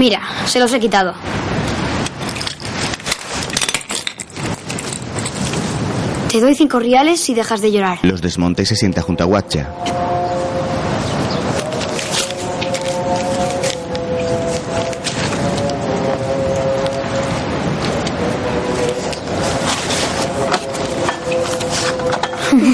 [0.01, 1.13] Mira, se los he quitado.
[6.27, 7.99] Te doy cinco reales si dejas de llorar.
[8.01, 9.69] Los desmonta y se sienta junto a Watcha.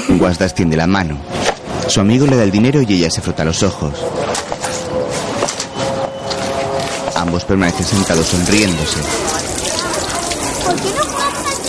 [0.18, 1.18] Guasda extiende la mano.
[1.88, 4.02] Su amigo le da el dinero y ella se frota los ojos.
[7.28, 9.00] Ambos permanecen sentados sonriéndose.
[10.64, 11.60] ¿Por qué no juegas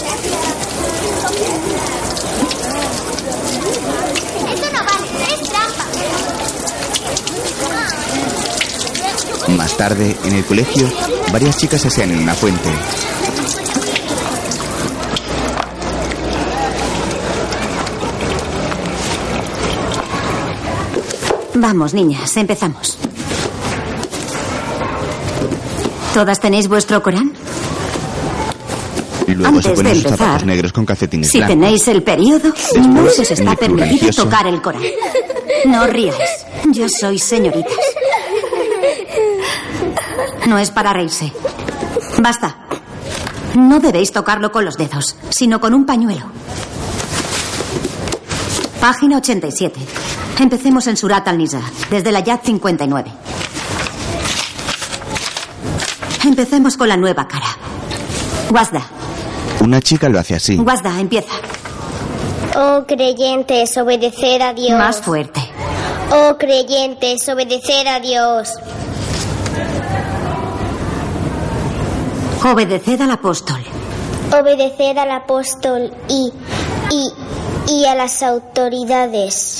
[4.53, 5.83] Eso no vale, es trampa.
[9.57, 10.89] Más tarde, en el colegio,
[11.33, 12.69] varias chicas se asean en una fuente.
[21.55, 22.98] Vamos, niñas, empezamos.
[26.19, 27.31] ¿Todas tenéis vuestro Corán?
[29.25, 31.55] Y luego Antes se ponen de empezar, zapatos negros con calcetines Si blancos.
[31.55, 32.53] tenéis el periodo,
[32.89, 34.23] no se os está permitido religioso.
[34.25, 34.81] tocar el Corán.
[35.63, 36.17] No ríais,
[36.71, 37.71] ya sois señoritas.
[40.45, 41.31] No es para reírse.
[42.17, 42.57] Basta.
[43.55, 46.25] No debéis tocarlo con los dedos, sino con un pañuelo.
[48.81, 49.79] Página 87.
[50.39, 53.09] Empecemos en Surat al-Nisa, desde la Yad 59.
[56.39, 57.47] Empecemos con la nueva cara.
[58.49, 58.81] Guasda,
[59.59, 60.55] Una chica lo hace así.
[60.55, 61.33] Guasda, empieza.
[62.55, 64.79] Oh creyentes, obedeced a Dios.
[64.79, 65.41] Más fuerte.
[66.09, 68.53] Oh creyentes, obedeced a Dios.
[72.45, 73.61] Obedeced al apóstol.
[74.31, 76.31] Obedeced al apóstol y,
[76.89, 79.58] y, y a las autoridades.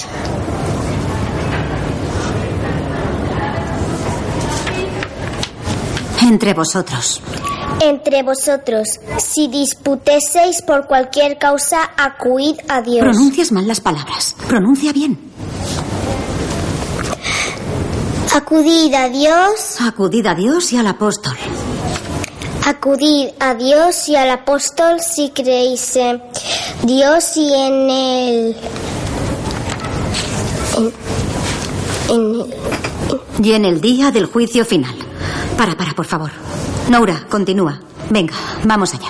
[6.22, 7.22] Entre vosotros.
[7.82, 13.00] Entre vosotros, si disputeseis por cualquier causa, acudid a Dios.
[13.00, 14.36] Pronuncias mal las palabras.
[14.48, 15.18] Pronuncia bien.
[18.36, 19.80] Acudid a Dios.
[19.80, 21.38] Acudid a Dios y al apóstol.
[22.66, 26.22] Acudid a Dios y al apóstol si creéis en
[26.84, 28.56] Dios y en el.
[30.78, 30.94] En,
[32.10, 32.54] en el.
[33.42, 35.09] Y en el día del juicio final.
[35.60, 36.32] Para, para, por favor.
[36.90, 37.82] Noura, continúa.
[38.10, 38.34] Venga,
[38.64, 39.10] vamos allá.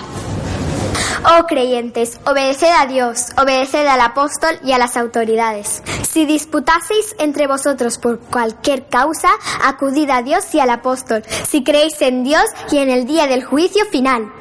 [1.23, 5.83] Oh creyentes, obedeced a Dios, obedeced al apóstol y a las autoridades.
[6.09, 9.29] Si disputaseis entre vosotros por cualquier causa,
[9.63, 13.43] acudid a Dios y al apóstol, si creéis en Dios y en el día del
[13.43, 14.31] juicio final.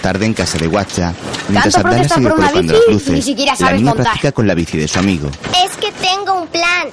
[0.00, 1.12] Tarde, en casa de Watcha,
[1.48, 4.04] mientras Abdala sigue colocando las luces, ni siquiera la niña montar.
[4.04, 5.28] practica con la bici de su amigo.
[5.64, 6.88] Es que tengo un plan.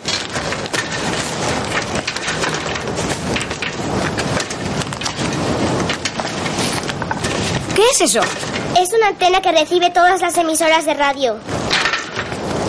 [7.76, 8.22] ¿Qué es eso?
[8.80, 11.36] Es una antena que recibe todas las emisoras de radio.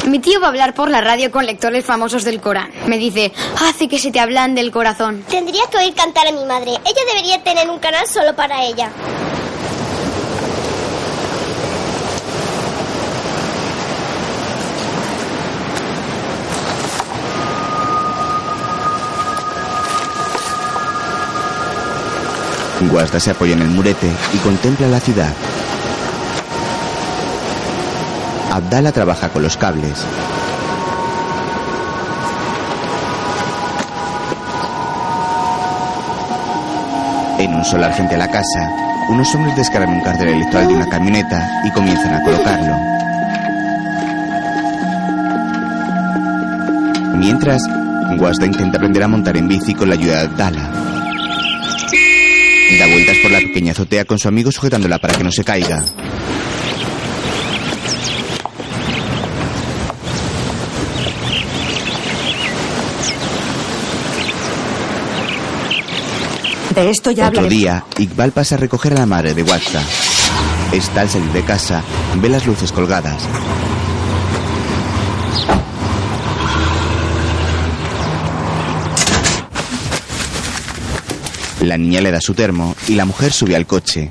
[0.07, 2.71] Mi tío va a hablar por la radio con lectores famosos del Corán.
[2.87, 3.33] Me dice,
[3.63, 5.23] hace que se te hablan del corazón.
[5.29, 6.71] Tendría que oír cantar a mi madre.
[6.71, 8.91] Ella debería tener un canal solo para ella.
[22.91, 25.33] Guasda se apoya en el murete y contempla la ciudad.
[28.53, 30.05] Abdala trabaja con los cables.
[37.39, 38.71] En un solar frente a la casa,
[39.11, 42.77] unos hombres descargan un cartel electoral de una camioneta y comienzan a colocarlo.
[47.17, 47.63] Mientras,
[48.17, 51.08] Guasda intenta aprender a montar en bici con la ayuda de Abdala.
[52.79, 55.85] Da vueltas por la pequeña azotea con su amigo sujetándola para que no se caiga.
[66.75, 69.83] De esto ya Otro día, Iqbal pasa a recoger a la madre de Watsa.
[70.73, 71.83] Está al salir de casa,
[72.23, 73.27] ve las luces colgadas.
[81.69, 84.11] La niña le da su termo y la mujer sube al coche.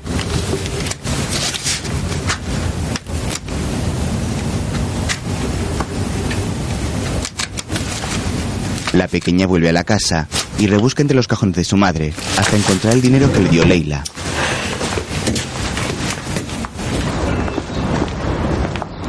[8.92, 10.28] La pequeña vuelve a la casa
[10.60, 13.64] y rebusca entre los cajones de su madre hasta encontrar el dinero que le dio
[13.64, 14.04] Leila.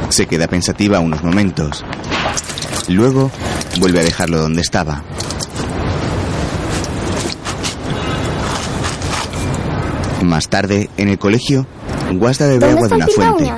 [0.08, 1.84] Se queda pensativa unos momentos.
[2.88, 3.30] Luego
[3.78, 5.04] vuelve a dejarlo donde estaba.
[10.22, 11.66] Más tarde, en el colegio,
[12.12, 13.52] Guasda bebe agua de una fuente.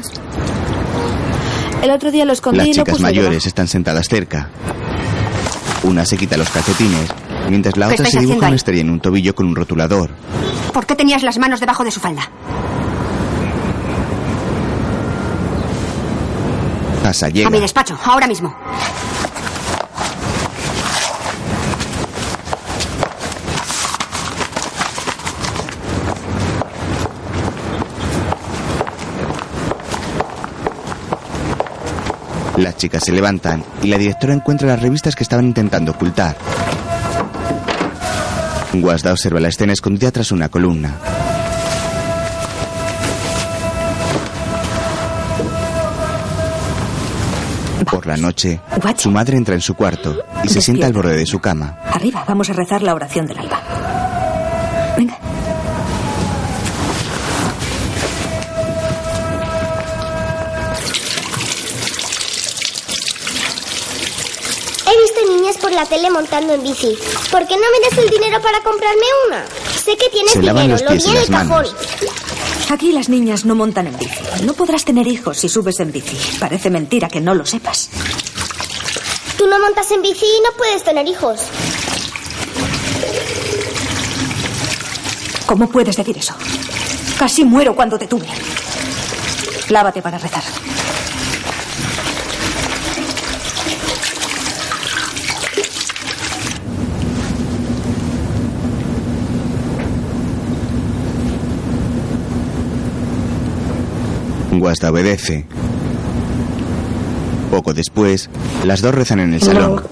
[1.83, 4.49] El otro día lo escondí Las lo chicas mayores están sentadas cerca.
[5.83, 7.11] Una se quita los calcetines,
[7.49, 10.11] mientras la ¿Qué otra se dibuja una estrella en un tobillo con un rotulador.
[10.73, 12.31] ¿Por qué tenías las manos debajo de su falda?
[17.05, 17.51] Asa A mi llega.
[17.61, 18.55] despacho, ahora mismo.
[32.57, 36.37] Las chicas se levantan y la directora encuentra las revistas que estaban intentando ocultar.
[38.73, 40.93] Guasda observa la escena escondida tras una columna.
[47.89, 48.61] Por la noche,
[48.97, 51.79] su madre entra en su cuarto y se sienta al borde de su cama.
[51.85, 53.61] Arriba, vamos a rezar la oración del alba.
[54.97, 55.17] Venga.
[64.93, 66.97] He visto niñas por la tele montando en bici.
[67.31, 69.45] ¿Por qué no me das el dinero para comprarme una?
[69.77, 71.67] Sé que tienes Se dinero, los lo vi en el cajón.
[72.71, 74.19] Aquí las niñas no montan en bici.
[74.45, 76.17] No podrás tener hijos si subes en bici.
[76.39, 77.91] Parece mentira que no lo sepas.
[79.37, 81.41] Tú no montas en bici y no puedes tener hijos.
[85.45, 86.35] ¿Cómo puedes decir eso?
[87.19, 88.29] Casi muero cuando te tuve.
[89.69, 90.43] Lávate para rezar.
[104.63, 105.45] Guasda obedece.
[107.51, 108.31] Poco después,
[108.65, 109.83] las dos rezan en el salón.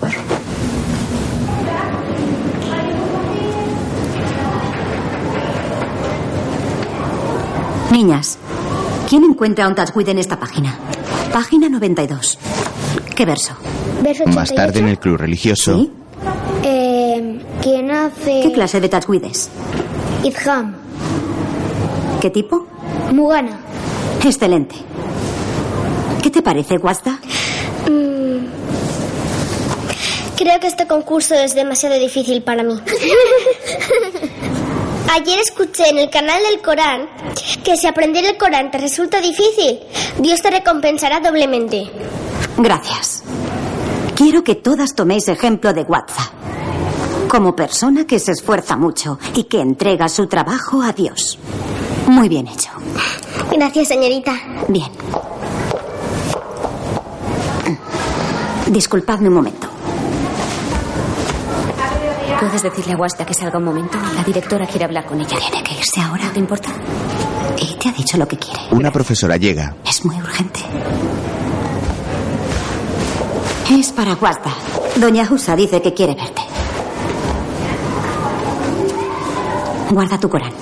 [7.90, 8.38] Niñas,
[9.08, 10.74] ¿quién encuentra un Tajwid en esta página?
[11.32, 12.38] Página 92.
[13.16, 13.54] ¿Qué verso?
[14.02, 15.88] Verso Más tarde en el club religioso,
[16.62, 18.40] Eh, ¿Quién hace...?
[18.42, 19.48] ¿Qué clase de Tajwid es?
[20.22, 20.74] Idgham.
[22.20, 22.66] ¿Qué tipo?
[23.12, 23.58] Mugana.
[24.24, 24.76] Excelente.
[26.22, 27.18] ¿Qué te parece, Guasta?
[27.88, 28.46] Mm.
[30.36, 32.74] Creo que este concurso es demasiado difícil para mí.
[35.12, 37.08] Ayer escuché en el canal del Corán
[37.64, 39.80] que si aprender el Corán te resulta difícil,
[40.18, 41.90] Dios te recompensará doblemente.
[42.56, 43.24] Gracias.
[44.14, 46.30] Quiero que todas toméis ejemplo de Guatza.
[47.28, 51.38] Como persona que se esfuerza mucho y que entrega su trabajo a Dios.
[52.10, 52.70] Muy bien hecho.
[53.52, 54.32] Gracias, señorita.
[54.68, 54.90] Bien.
[58.66, 59.68] Disculpadme un momento.
[62.40, 63.96] ¿Puedes decirle a Guasta que salga un momento?
[64.16, 65.36] La directora quiere hablar con ella.
[65.38, 66.24] Tiene que irse ahora.
[66.24, 66.70] ¿No te importa?
[67.60, 68.60] Y te ha dicho lo que quiere.
[68.72, 69.76] una profesora llega.
[69.88, 70.60] Es muy urgente.
[73.70, 74.50] Es para Guasta.
[74.96, 76.42] Doña Husa dice que quiere verte.
[79.90, 80.52] Guarda tu Corán.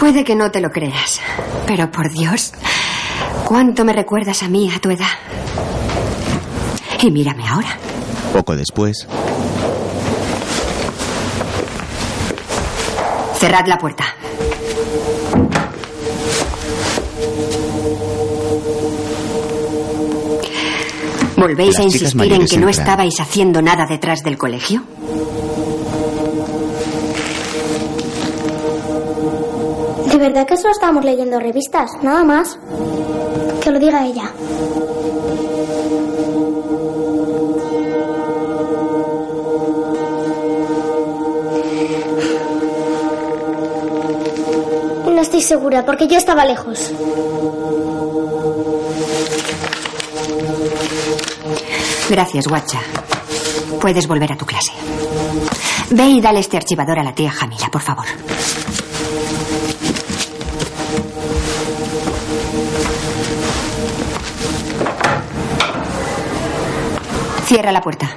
[0.00, 1.20] Puede que no te lo creas,
[1.66, 2.54] pero por Dios,
[3.44, 5.06] ¿cuánto me recuerdas a mí a tu edad?
[7.02, 7.76] Y mírame ahora.
[8.32, 9.06] Poco después,
[13.38, 14.04] Cerrad la puerta.
[21.36, 24.82] ¿Volvéis a Las insistir en que no estabais haciendo nada detrás del colegio?
[30.20, 31.90] Verdad que solo estábamos leyendo revistas?
[32.02, 32.58] Nada más.
[33.62, 34.30] Que lo diga ella.
[45.06, 46.92] No estoy segura, porque yo estaba lejos.
[52.08, 52.80] Gracias, Guacha.
[53.80, 54.72] Puedes volver a tu clase.
[55.90, 58.06] Ve y dale este archivador a la tía Jamila, por favor.
[67.50, 68.08] Cierra la puerta.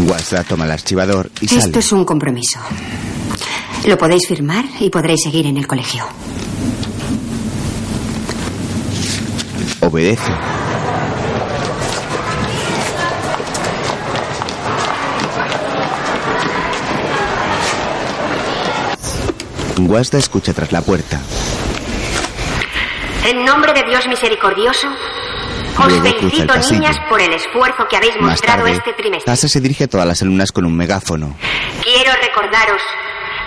[0.00, 1.66] Wasra toma el archivador y Esto sale.
[1.68, 2.60] Esto es un compromiso.
[3.86, 6.04] Lo podéis firmar y podréis seguir en el colegio.
[9.80, 10.32] Obedece.
[19.78, 21.18] Guasta escucha tras la puerta.
[23.26, 27.96] En nombre de Dios misericordioso, os Luego cruza el felicito, niñas, por el esfuerzo que
[27.96, 29.32] habéis Más mostrado tarde, este trimestre.
[29.32, 31.36] Tasa se dirige a todas las alumnas con un megáfono.
[31.82, 32.80] Quiero recordaros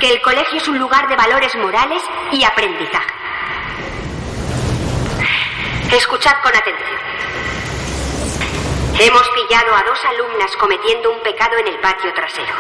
[0.02, 2.04] que el colegio es un lugar de valores morales
[2.34, 3.08] y aprendizaje.
[5.96, 7.00] Escuchad con atención.
[9.00, 12.54] Hemos pillado a dos alumnas cometiendo un pecado en el patio trasero.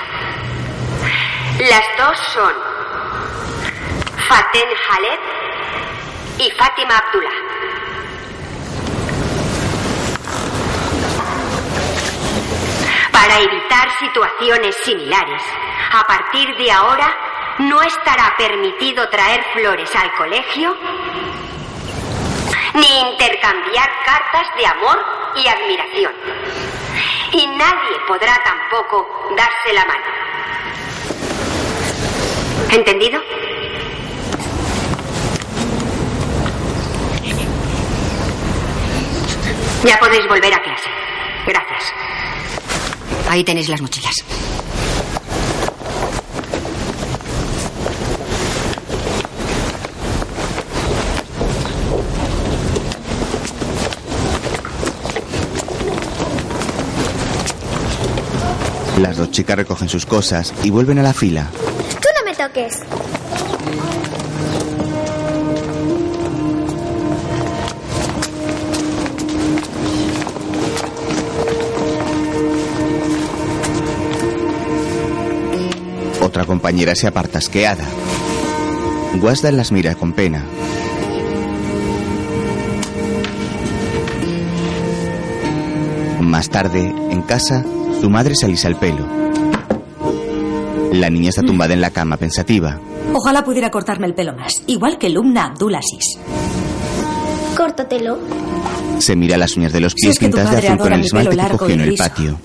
[1.69, 2.53] Las dos son
[4.25, 5.38] Faten Haled
[6.39, 7.29] y Fátima Abdullah.
[13.11, 15.41] Para evitar situaciones similares,
[15.91, 17.13] a partir de ahora
[17.59, 20.77] no estará permitido traer flores al colegio
[22.73, 26.13] ni intercambiar cartas de amor y admiración.
[27.33, 30.05] Y nadie podrá tampoco darse la mano.
[32.71, 33.21] ¿Entendido?
[39.85, 40.89] Ya podéis volver a clase.
[41.47, 41.93] Gracias.
[43.29, 44.15] Ahí tenéis las mochilas.
[58.99, 61.47] Las dos chicas recogen sus cosas y vuelven a la fila.
[62.01, 62.73] Tú no me toques.
[76.39, 77.83] Otra compañera se aparta asqueada.
[79.15, 80.41] Guasda las mira con pena.
[86.21, 87.65] Más tarde, en casa,
[87.99, 89.05] su madre se alisa el pelo.
[90.93, 92.79] La niña está tumbada en la cama pensativa.
[93.13, 96.05] Ojalá pudiera cortarme el pelo más, igual que Lumna Abdulaziz.
[97.57, 98.17] Córtatelo.
[98.99, 100.79] Se mira las uñas de los Si pies es que tu pintadas de padre azul
[100.79, 102.03] con el mi esmalte pelo que largo cogió en el liso.
[102.05, 102.39] patio.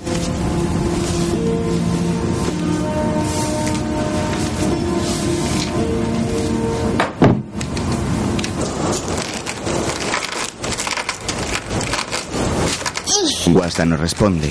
[13.83, 14.51] No responde.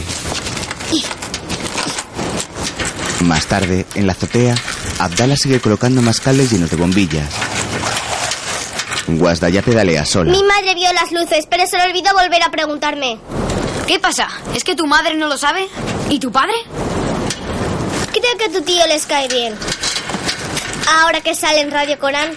[3.22, 4.54] Más tarde, en la azotea,
[5.00, 7.30] Abdala sigue colocando más cables llenos de bombillas.
[9.08, 10.32] Guasda ya pedalea sola.
[10.32, 13.18] Mi madre vio las luces, pero se le olvidó volver a preguntarme.
[13.88, 14.28] ¿Qué pasa?
[14.54, 15.68] ¿Es que tu madre no lo sabe?
[16.10, 16.54] ¿Y tu padre?
[18.12, 19.56] Creo que a tu tío les cae bien.
[21.02, 22.34] Ahora que sale en Radio Corán.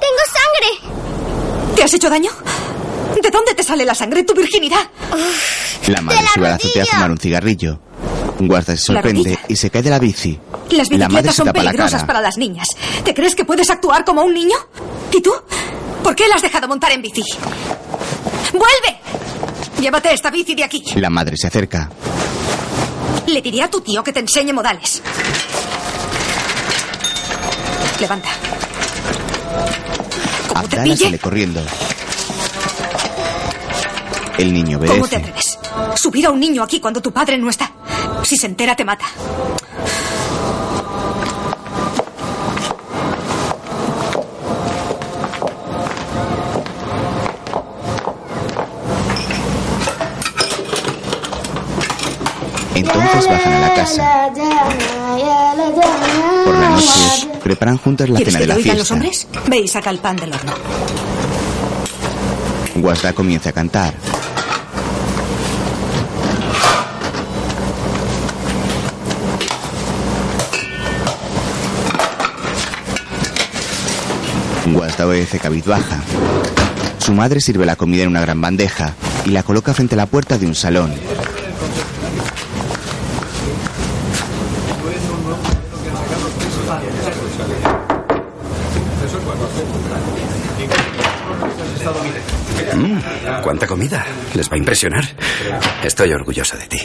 [0.00, 0.70] ¡Tengo sangre!
[1.80, 2.30] ¿Te has hecho daño?
[3.22, 4.22] ¿De dónde te sale la sangre?
[4.22, 4.80] ¿Tu virginidad?
[5.86, 7.80] La madre sube a la azotea a fumar un cigarrillo.
[8.38, 10.38] Guarda se sorprende y se cae de la bici.
[10.72, 12.68] Las la madre bicicletas son la peligrosas para las niñas.
[13.02, 14.56] ¿Te crees que puedes actuar como un niño?
[15.10, 15.32] ¿Y tú?
[16.04, 17.24] ¿Por qué la has dejado montar en bici?
[18.52, 19.00] ¡Vuelve!
[19.80, 20.84] Llévate esta bici de aquí.
[20.96, 21.88] La madre se acerca.
[23.26, 25.00] Le diré a tu tío que te enseñe modales.
[27.98, 28.28] Levanta.
[30.52, 31.04] ¿Cómo te Abdala pille?
[31.04, 31.60] sale corriendo.
[34.38, 35.16] El niño ¿Cómo te obedece.
[35.16, 35.58] atreves?
[35.96, 37.70] Subir a un niño aquí cuando tu padre no está.
[38.22, 39.06] Si se entera, te mata.
[52.74, 54.30] Entonces bajan a la casa.
[57.50, 58.94] Preparan juntas la ¿Quieres cena de la oigan los fiesta.
[58.94, 59.26] hombres?
[59.50, 60.52] Ve y saca el pan del horno.
[62.76, 63.92] Guasda comienza a cantar.
[74.72, 76.00] Guasda obedece cabizbaja.
[76.98, 78.94] Su madre sirve la comida en una gran bandeja
[79.24, 80.92] y la coloca frente a la puerta de un salón.
[94.34, 95.04] Les va a impresionar.
[95.82, 96.80] Estoy orgulloso de ti.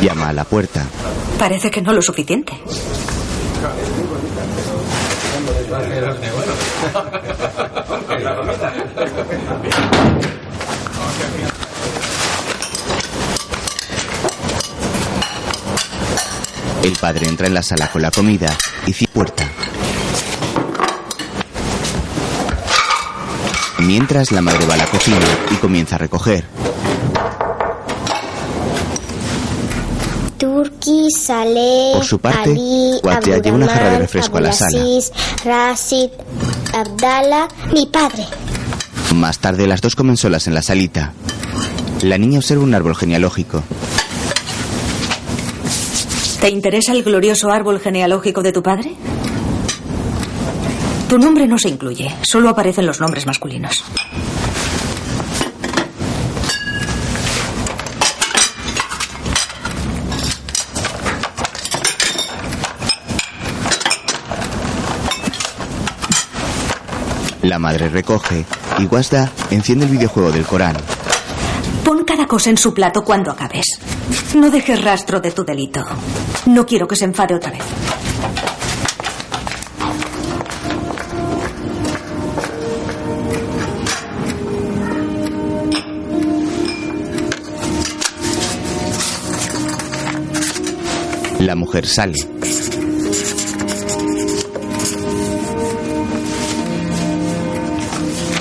[0.00, 0.86] Llama a la puerta.
[1.38, 2.52] Parece que no lo suficiente.
[16.82, 18.56] El padre entra en la sala con la comida
[18.86, 19.41] y cierra puerta.
[23.92, 25.18] Mientras la madre va a la cocina
[25.50, 26.46] y comienza a recoger.
[30.38, 32.98] Turki, Saleh, Por su parte, Ali,
[33.42, 34.78] lleva una jarra de refresco a la sala.
[36.72, 38.24] Abdala, mi padre.
[39.14, 41.12] Más tarde las dos comen solas en la salita.
[42.00, 43.62] La niña observa un árbol genealógico.
[46.40, 48.96] ¿Te interesa el glorioso árbol genealógico de tu padre?
[51.12, 53.84] Tu nombre no se incluye, solo aparecen los nombres masculinos.
[67.42, 68.46] La madre recoge
[68.78, 70.78] y Wasda enciende el videojuego del Corán.
[71.84, 73.66] Pon cada cosa en su plato cuando acabes.
[74.34, 75.84] No dejes rastro de tu delito.
[76.46, 77.71] No quiero que se enfade otra vez.
[91.42, 92.18] La mujer sale.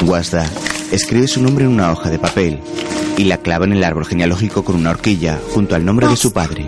[0.05, 0.47] Wasda
[0.91, 2.61] escribe su nombre en una hoja de papel
[3.17, 6.31] y la clava en el árbol genealógico con una horquilla junto al nombre de su
[6.31, 6.65] padre.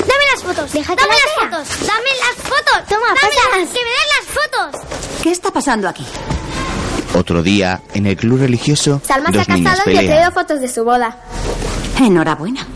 [0.00, 0.72] Dame las fotos.
[0.72, 1.86] Deja que Dame las las fotos.
[1.86, 2.88] Dame las fotos.
[2.88, 3.68] Toma, pásalas.
[3.68, 4.80] Que me den las fotos.
[5.22, 6.04] ¿Qué está pasando aquí?
[7.14, 10.32] Otro día, en el club religioso, Salma se ha dos niñas casado y he traído
[10.32, 11.16] fotos de su boda.
[12.00, 12.66] Enhorabuena.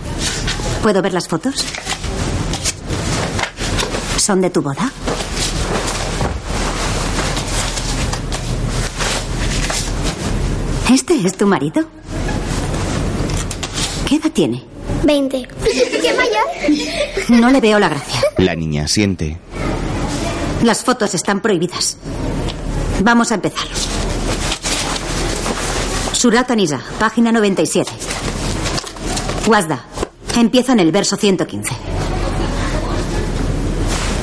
[0.83, 1.65] ¿Puedo ver las fotos?
[4.17, 4.91] ¿Son de tu boda?
[10.93, 11.85] ¿Este es tu marido?
[14.09, 14.65] ¿Qué edad tiene?
[15.05, 15.49] Veinte.
[15.65, 17.41] ¿Qué mayor?
[17.41, 18.21] No le veo la gracia.
[18.39, 19.37] La niña siente.
[20.63, 21.99] Las fotos están prohibidas.
[23.03, 23.67] Vamos a empezar.
[26.19, 27.93] Surat Anisa, página 97.
[29.47, 29.85] Wasda,
[30.37, 31.73] empieza en el verso 115.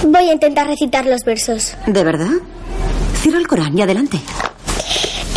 [0.03, 1.73] Voy a intentar recitar los versos.
[1.87, 2.33] ¿De verdad?
[3.21, 4.19] Cierra el Corán y adelante.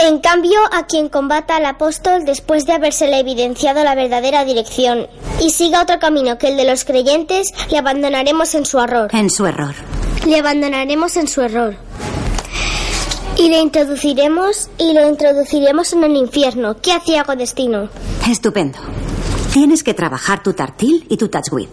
[0.00, 5.06] En cambio, a quien combata al apóstol después de habérsele evidenciado la verdadera dirección
[5.40, 9.10] y siga otro camino que el de los creyentes, le abandonaremos en su error.
[9.12, 9.76] En su error.
[10.26, 11.87] Le abandonaremos en su error.
[13.38, 16.76] Y le introduciremos y lo introduciremos en el infierno.
[16.82, 17.88] ¿Qué hacía Godestino?
[18.28, 18.78] Estupendo.
[19.52, 21.68] Tienes que trabajar tu tartil y tu touchwit.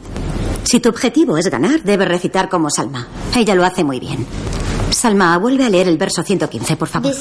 [0.63, 3.07] Si tu objetivo es ganar, debes recitar como Salma.
[3.35, 4.27] Ella lo hace muy bien.
[4.91, 7.11] Salma, vuelve a leer el verso 115, por favor.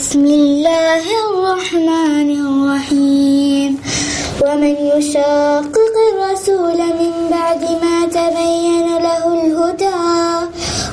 [4.43, 10.01] ومن يشاقق الرسول من بعد ما تبين له الهدى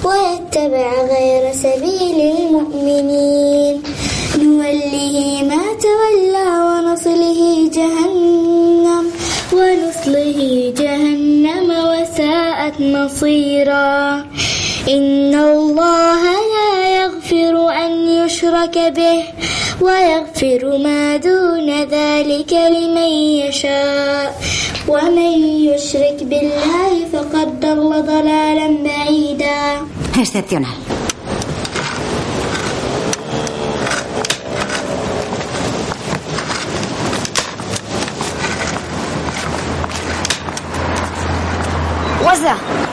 [0.03, 3.83] ويتبع غير سبيل المؤمنين.
[4.37, 5.15] نوله
[5.49, 9.05] ما تولى ونصله جهنم
[9.53, 10.39] ونصله
[10.77, 14.25] جهنم وساءت مصيرا.
[14.89, 16.21] إن الله
[17.31, 19.23] يغفر أن يشرك به
[19.81, 23.11] ويغفر ما دون ذلك لمن
[23.47, 24.41] يشاء
[24.87, 25.31] ومن
[25.71, 29.87] يشرك بالله فقد ضل ضلالا بعيدا
[30.21, 30.75] Excepcional.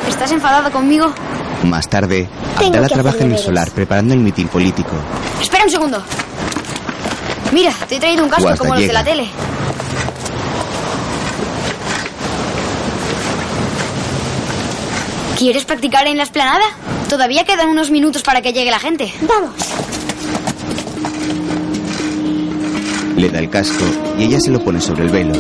[0.08, 1.12] ¿estás enfadado conmigo?
[1.64, 4.92] Más tarde, Abdala trabaja en el solar preparando el mitin político.
[5.40, 6.02] Espera un segundo.
[7.52, 9.28] Mira, te he traído un casco como los de la tele.
[15.38, 16.64] ¿Quieres practicar en la esplanada?
[17.08, 19.12] Todavía quedan unos minutos para que llegue la gente.
[19.22, 19.54] Vamos.
[23.16, 23.84] Le da el casco
[24.18, 25.34] y ella se lo pone sobre el velo.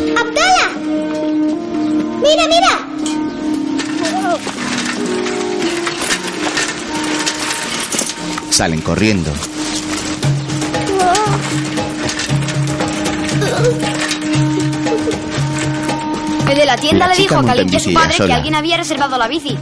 [8.58, 9.32] Salen corriendo.
[16.48, 19.16] El de la tienda La le dijo y a su padre que alguien había reservado
[19.16, 19.56] la bici.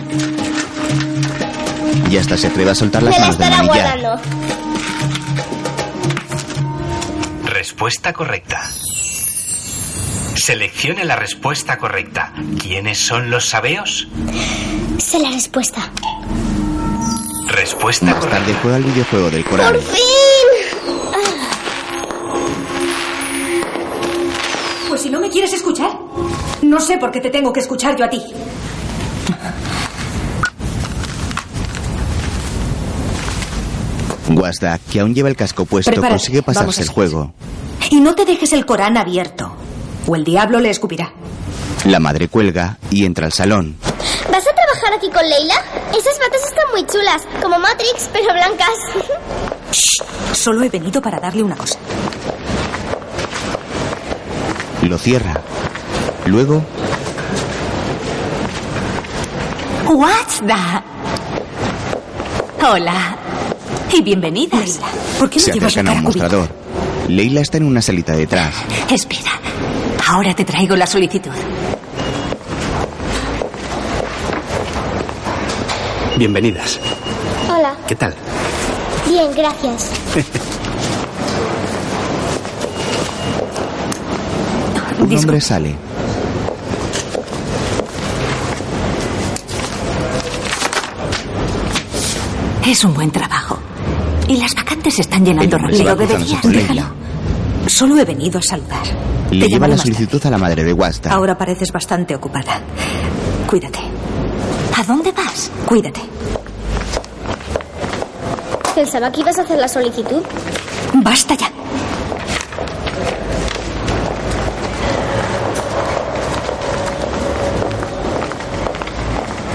[2.10, 3.38] Y hasta se atreve a soltar las Me la manos
[3.68, 4.00] manillar.
[4.00, 4.22] guardando.
[7.44, 8.62] Respuesta correcta.
[10.36, 12.32] Seleccione la respuesta correcta.
[12.58, 14.08] ¿Quiénes son los sabeos?
[14.98, 15.90] Sé la respuesta.
[17.66, 19.72] Respuesta Más tarde juega el videojuego del Corán.
[19.72, 20.00] ¡Por fin!
[24.88, 25.98] Pues si no me quieres escuchar,
[26.62, 28.22] no sé por qué te tengo que escuchar yo a ti.
[34.28, 37.34] Guasda, que aún lleva el casco puesto, Prepárate, consigue pasarse el juego.
[37.90, 39.56] Y no te dejes el Corán abierto,
[40.06, 41.12] o el diablo le escupirá.
[41.84, 43.74] La madre cuelga y entra al salón.
[44.30, 45.56] ¿Vas a trabajar aquí con Leila?
[45.94, 48.78] Esas batas están muy chulas, como Matrix, pero blancas.
[50.32, 51.78] Solo he venido para darle una cosa.
[54.82, 55.40] Lo cierra.
[56.26, 56.62] Luego,
[59.88, 60.82] What's that?
[62.60, 63.16] Hola.
[63.92, 64.80] Y bienvenidas.
[65.18, 66.48] ¿Por qué se acercan a un mostrador.
[67.08, 68.52] Leila está en una salita detrás.
[68.90, 69.30] Espera.
[70.08, 71.30] Ahora te traigo la solicitud.
[76.16, 76.80] Bienvenidas.
[77.50, 77.74] Hola.
[77.86, 78.14] ¿Qué tal?
[79.06, 79.90] Bien, gracias.
[84.98, 85.76] Un hombre sale.
[92.66, 93.58] Es un buen trabajo.
[94.28, 95.94] Y las vacantes se están llenando rápido.
[95.94, 96.42] Deberías.
[96.42, 96.82] Déjalo.
[97.66, 98.82] Solo he venido a saludar.
[99.30, 99.90] Le Te lleva la tarde.
[99.92, 101.12] solicitud a la madre de Guasta.
[101.12, 102.60] Ahora pareces bastante ocupada.
[103.46, 103.78] Cuídate.
[104.76, 105.50] ¿A dónde vas?
[105.64, 106.02] Cuídate.
[108.74, 110.22] Pensaba que ibas a hacer la solicitud.
[110.96, 111.50] Basta ya.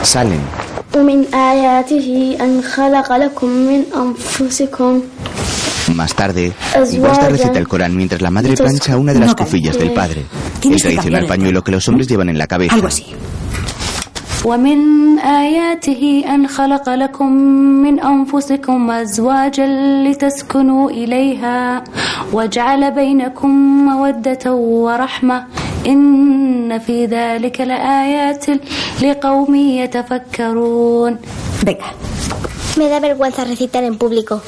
[0.01, 0.41] Salen.
[5.93, 6.53] Más tarde,
[6.99, 10.25] Wasta recita el Corán mientras la madre plancha una de las no, cofillas del padre.
[10.63, 12.73] El tradicional pañuelo que los hombres llevan en la cabeza.
[12.73, 13.05] Algo así.
[14.45, 17.31] ومن آياته أن خلق لكم
[17.83, 19.67] من أنفسكم أزواجا
[20.07, 21.83] لتسكنوا إليها
[22.33, 23.49] وجعل بينكم
[23.85, 25.45] مودة ورحمة
[25.87, 28.45] إن في ذلك لآيات
[29.01, 31.17] لقوم يتفكرون
[31.65, 31.93] Venga.
[32.77, 34.41] Me da vergüenza recitar en público.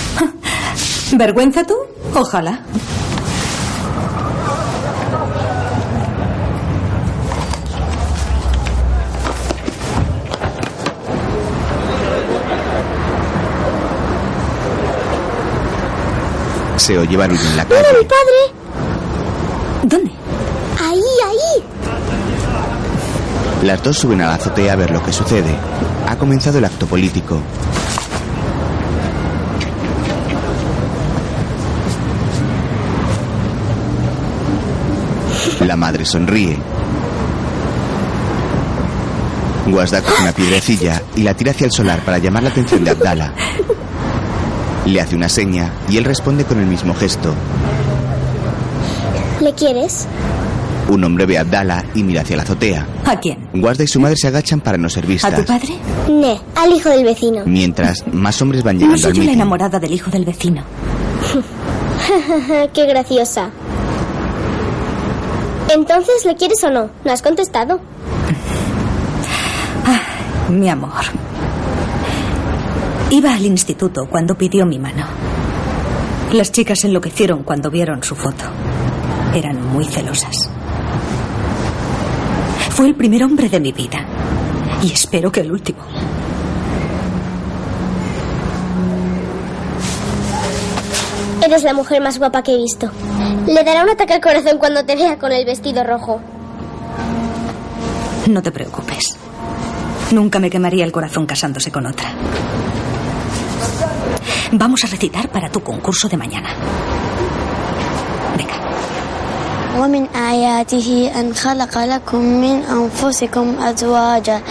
[1.12, 1.74] ¿Vergüenza tú?
[2.14, 2.60] Ojalá.
[16.98, 17.98] Oye barullo en la ¡Mira, calle.
[17.98, 18.54] mi padre!
[19.84, 20.10] ¿Dónde?
[20.82, 21.62] Ahí, ahí.
[23.66, 25.54] Las dos suben a la azotea a ver lo que sucede.
[26.08, 27.40] Ha comenzado el acto político.
[35.66, 36.58] La madre sonríe.
[39.66, 42.90] Guasda coge una piedrecilla y la tira hacia el solar para llamar la atención de
[42.90, 43.32] Abdala.
[44.86, 47.34] Le hace una seña y él responde con el mismo gesto.
[49.40, 50.06] ¿Le quieres?
[50.88, 52.86] Un hombre ve a Abdala y mira hacia la azotea.
[53.04, 53.48] ¿A quién?
[53.54, 55.34] Guasda y su madre se agachan para no ser ¿A vistas.
[55.36, 55.74] tu padre?
[56.08, 57.42] Ne, al hijo del vecino.
[57.46, 60.62] Mientras, más hombres van No llegando soy al yo la enamorada del hijo del vecino.
[62.74, 63.50] Qué graciosa.
[65.68, 66.90] Entonces, ¿le quieres o no?
[67.04, 67.80] ¿No has contestado?
[70.48, 70.90] Mi amor.
[73.12, 75.04] Iba al instituto cuando pidió mi mano.
[76.32, 78.44] Las chicas enloquecieron cuando vieron su foto.
[79.34, 80.48] Eran muy celosas.
[82.70, 84.06] Fue el primer hombre de mi vida.
[84.84, 85.80] Y espero que el último.
[91.44, 92.92] Eres la mujer más guapa que he visto.
[93.48, 96.20] Le dará un ataque al corazón cuando te vea con el vestido rojo.
[98.28, 99.16] No te preocupes.
[100.12, 102.14] Nunca me quemaría el corazón casándose con otra.
[104.51, 106.49] Vamos a recitar para tu concurso de mañana.
[109.75, 114.41] ومن آياته أن خلق لكم من أنفسكم أزواجا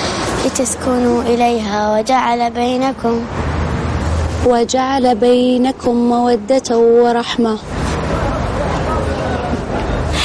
[0.47, 3.21] لتسكنوا إليها وجعل بينكم
[4.47, 7.59] وجعل بينكم مودة ورحمة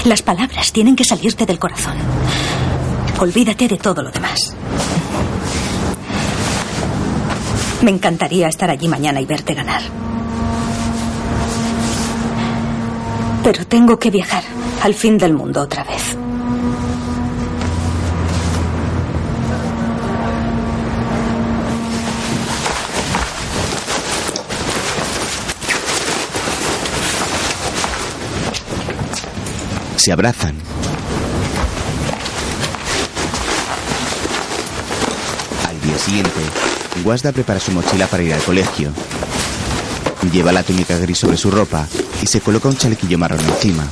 [0.06, 1.98] Las palabras tienen que salirte del corazón.
[3.20, 4.56] Olvídate de todo lo demás.
[7.85, 9.83] Me encantaría estar allí mañana y verte ganar.
[13.43, 14.43] Pero tengo que viajar
[14.83, 16.17] al fin del mundo otra vez.
[29.97, 30.57] Se abrazan.
[36.05, 38.93] siguiente, Guasda prepara su mochila para ir al colegio.
[40.33, 41.87] Lleva la túnica gris sobre su ropa
[42.23, 43.85] y se coloca un chalequillo marrón encima.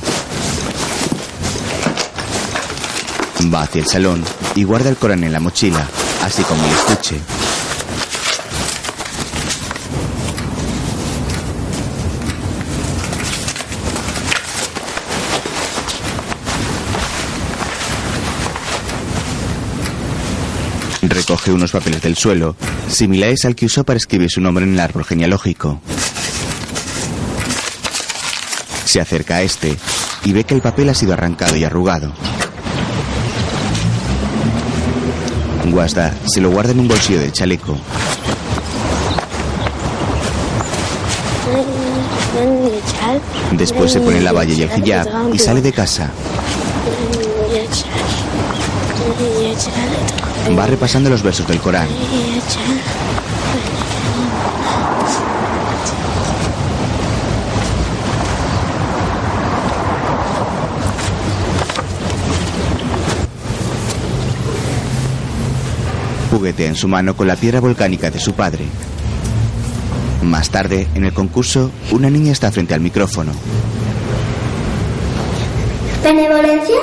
[3.53, 4.23] Va hacia el salón
[4.55, 5.87] y guarda el Corán en la mochila,
[6.23, 7.19] así como el estuche.
[21.03, 22.55] Recoge unos papeles del suelo,
[22.97, 25.81] similares al que usó para escribir su nombre en el árbol genealógico.
[28.85, 29.75] Se acerca a este
[30.23, 32.13] y ve que el papel ha sido arrancado y arrugado.
[35.71, 37.77] Guasda se lo guarda en un bolsillo del chaleco.
[43.53, 46.11] Después se pone la valla y el hijab y sale de casa.
[50.51, 51.87] Va repasando los versos del Corán.
[66.29, 68.65] Juguetea en su mano con la piedra volcánica de su padre.
[70.23, 73.31] Más tarde, en el concurso, una niña está frente al micrófono.
[76.03, 76.79] ¿Benevolencia?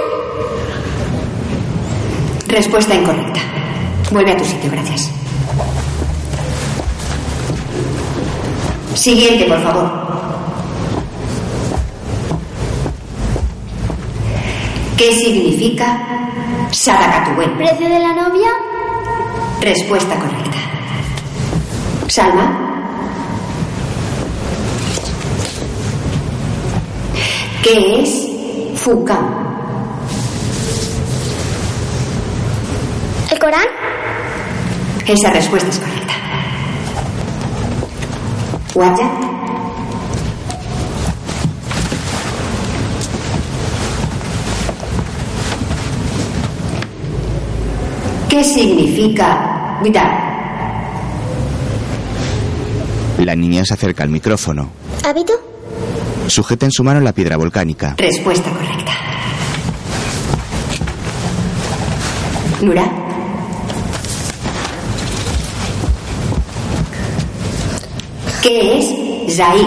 [2.51, 3.41] Respuesta incorrecta.
[4.11, 5.09] Vuelve a tu sitio, gracias.
[8.95, 9.89] Siguiente, por favor.
[14.97, 15.97] ¿Qué significa
[16.73, 17.57] Sadakatuen?
[17.57, 18.49] ¿Precio de la novia?
[19.61, 20.59] Respuesta correcta.
[22.09, 22.59] Salma.
[27.63, 29.40] ¿Qué es Fukam?
[33.41, 33.67] Corán?
[35.07, 36.13] Esa respuesta es correcta.
[38.75, 39.11] Waya.
[48.29, 50.11] ¿Qué significa Vidal?
[53.25, 54.69] La niña se acerca al micrófono.
[55.03, 55.33] ¿Hábito?
[56.27, 57.95] Sujeta en su mano la piedra volcánica.
[57.97, 58.93] Respuesta correcta.
[62.61, 63.00] Nura.
[68.43, 69.67] ¿Qué es Zair?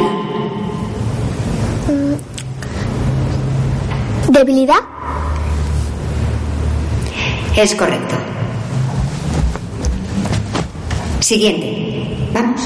[4.30, 4.80] ¿Debilidad?
[7.56, 8.16] Es correcto.
[11.20, 12.30] Siguiente.
[12.34, 12.62] Vamos.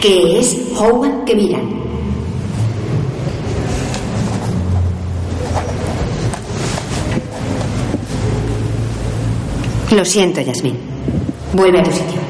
[0.00, 1.85] ¿Qué es Howard que miran?
[9.90, 10.76] Lo siento, Yasmín.
[11.52, 12.20] Vuelve a tu sitio.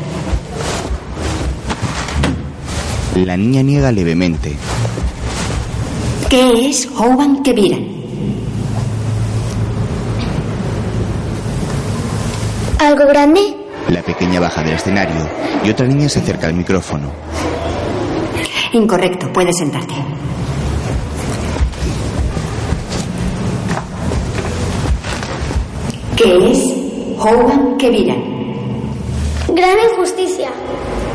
[3.24, 4.56] La niña niega levemente.
[6.28, 7.86] ¿Qué es Howan Keviran?
[12.78, 13.40] ¿Algo grande?
[13.88, 15.26] La pequeña baja del escenario
[15.64, 17.10] y otra niña se acerca al micrófono.
[18.72, 19.94] Incorrecto, puedes sentarte.
[26.16, 26.76] ¿Qué es
[27.18, 28.22] Howan Keviran?
[29.48, 30.51] Gran injusticia.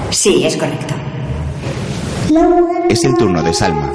[0.09, 0.95] Sí, es correcto.
[2.89, 3.93] Es el turno de Salma.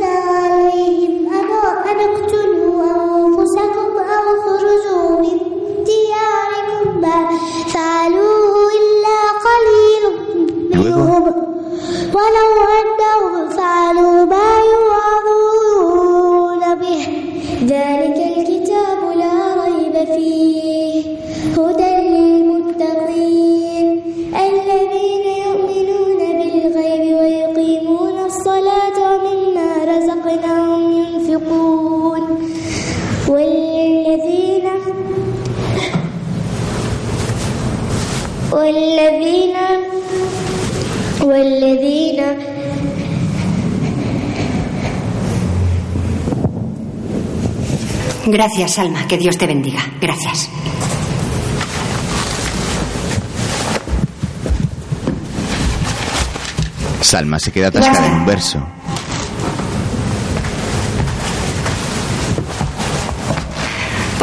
[39.06, 39.58] والذين
[41.22, 42.22] والذين
[48.24, 49.08] Gracias, Salma.
[49.08, 49.82] Que Dios te bendiga.
[49.99, 50.49] Gracias.
[57.02, 58.64] Salma se queda atascada en un verso.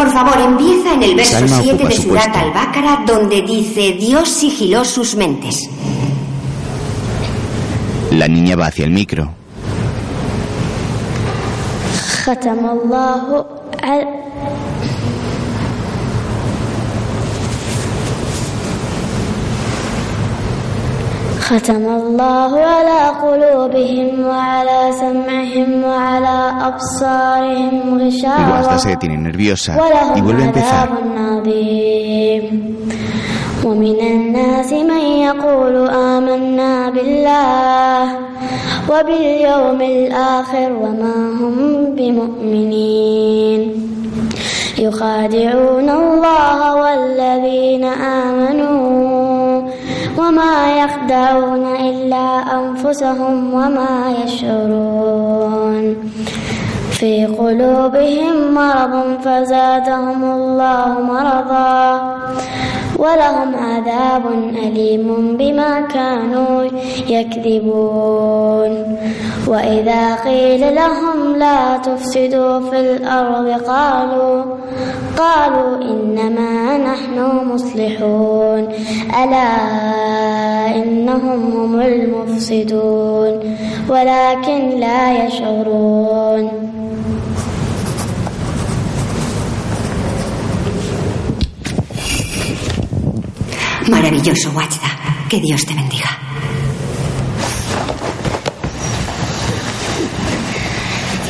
[0.04, 3.94] Por favor, empieza en el verso Salma 7 ocupa de su Surat al-Baqarah, donde dice:
[3.94, 5.70] Dios sigiló sus mentes.
[8.12, 9.34] La niña va hacia el micro.
[21.54, 26.38] ختم الله على قلوبهم وعلى سمعهم وعلى
[26.70, 28.78] أبصارهم غشاوة.
[28.78, 30.88] Se detiene nerviosa y ولهم vuelve a empezar.
[33.66, 38.04] ومن الناس من يقول آمنا بالله
[38.90, 41.56] وباليوم الآخر وما هم
[41.96, 43.62] بمؤمنين.
[44.80, 48.43] يخادعون الله والذين آمنوا
[50.28, 52.28] وما يخدعون إلا
[52.60, 55.96] أنفسهم وما يشعرون.
[56.92, 62.02] في قلوبهم مرض فزادهم الله مرضا.
[63.00, 64.26] ولهم عذاب
[64.64, 66.64] أليم بما كانوا
[67.10, 68.98] يكذبون.
[69.48, 74.44] وإذا قيل لهم لا تفسدوا في الأرض قالوا
[75.18, 78.68] قالوا إنما نحن مصلحون.
[79.24, 79.56] ألا
[80.76, 83.40] إنهم هم المفسدون.
[83.90, 86.73] ولكن لا يشعرون.
[93.90, 94.88] Maravilloso, Watchda.
[95.30, 96.10] Que Dios te bendiga.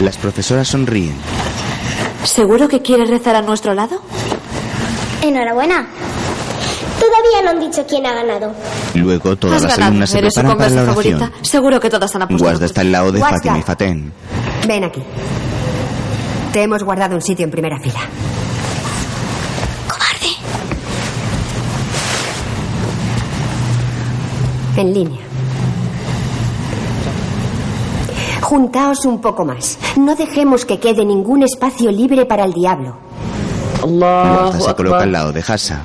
[0.01, 1.15] Las profesoras sonríen.
[2.23, 4.01] ¿Seguro que quieres rezar a nuestro lado?
[5.21, 5.88] Enhorabuena.
[6.99, 8.53] Todavía no han dicho quién ha ganado.
[8.95, 9.88] Luego todas Has las ganado.
[9.89, 11.19] alumnas se Eres su preparan para la conversa oración.
[11.19, 11.47] favorita.
[11.49, 12.49] Seguro que todas han apostado.
[12.51, 13.38] Guarda está al lado de Guasda.
[13.38, 14.13] Fátima y Fatén.
[14.67, 15.01] Ven aquí.
[16.51, 17.99] Te hemos guardado un sitio en primera fila.
[24.77, 25.21] en línea.
[28.41, 29.77] Juntaos un poco más.
[29.97, 32.97] No dejemos que quede ningún espacio libre para el diablo.
[33.87, 35.83] Marta se coloca al lado de Hassa.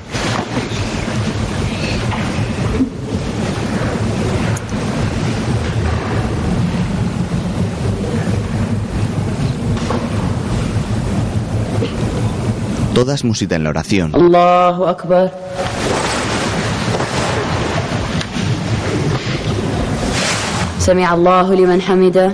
[12.93, 14.13] Todas musitan la oración.
[14.13, 15.31] Allahu Akbar.
[20.88, 22.32] سمع الله لمن حمده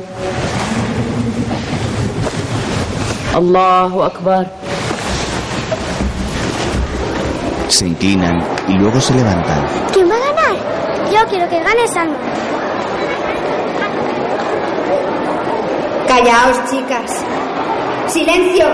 [3.37, 4.47] الله أكبر
[7.69, 8.37] Se inclinan
[8.69, 9.65] y luego se levantan.
[9.95, 10.55] ¿Quién va a ganar?
[11.13, 12.17] Yo quiero que gane Salma.
[16.09, 17.11] Callaos, chicas.
[18.09, 18.67] Silencio.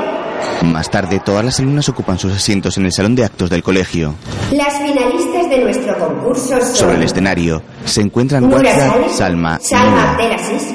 [0.62, 4.14] Más tarde, todas las alumnas ocupan sus asientos en el salón de actos del colegio.
[4.52, 10.13] Las finalistas de nuestro concurso son Sobre el escenario se encuentran Saleh, Salma Salma.
[10.13, 10.73] Abdelaziz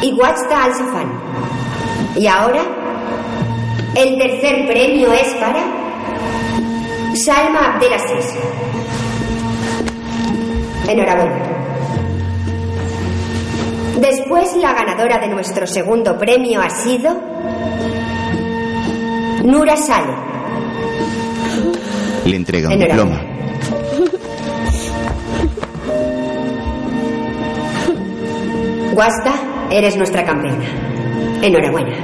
[0.00, 1.12] y Watsta Al-Safan.
[2.16, 2.62] Y ahora,
[3.96, 5.64] el tercer premio es para
[7.14, 8.34] Salma Abdelaziz.
[10.86, 11.42] Enhorabuena.
[14.00, 17.20] Después, la ganadora de nuestro segundo premio ha sido
[19.42, 20.16] Nura Saleh.
[22.24, 23.37] Le entrega un diploma.
[28.98, 29.32] Guasta,
[29.70, 30.66] eres nuestra campeona.
[31.40, 31.96] Enhorabuena.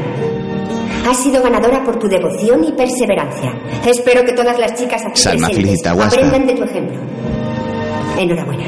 [1.05, 3.53] Has sido ganadora por tu devoción y perseverancia.
[3.85, 6.25] Espero que todas las chicas aquí Salma presentes felicita a Guasta.
[6.25, 7.01] aprendan de tu ejemplo.
[8.17, 8.65] Enhorabuena.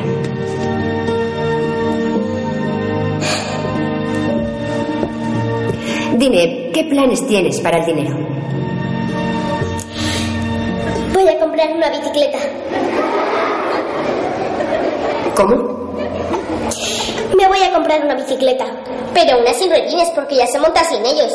[6.19, 8.17] Dime, ¿qué planes tienes para el dinero?
[11.15, 12.39] Voy a comprar una bicicleta.
[15.37, 15.76] ¿Cómo?
[17.37, 18.65] Me voy a comprar una bicicleta.
[19.13, 21.33] Pero una sin porque ya se monta sin ellos.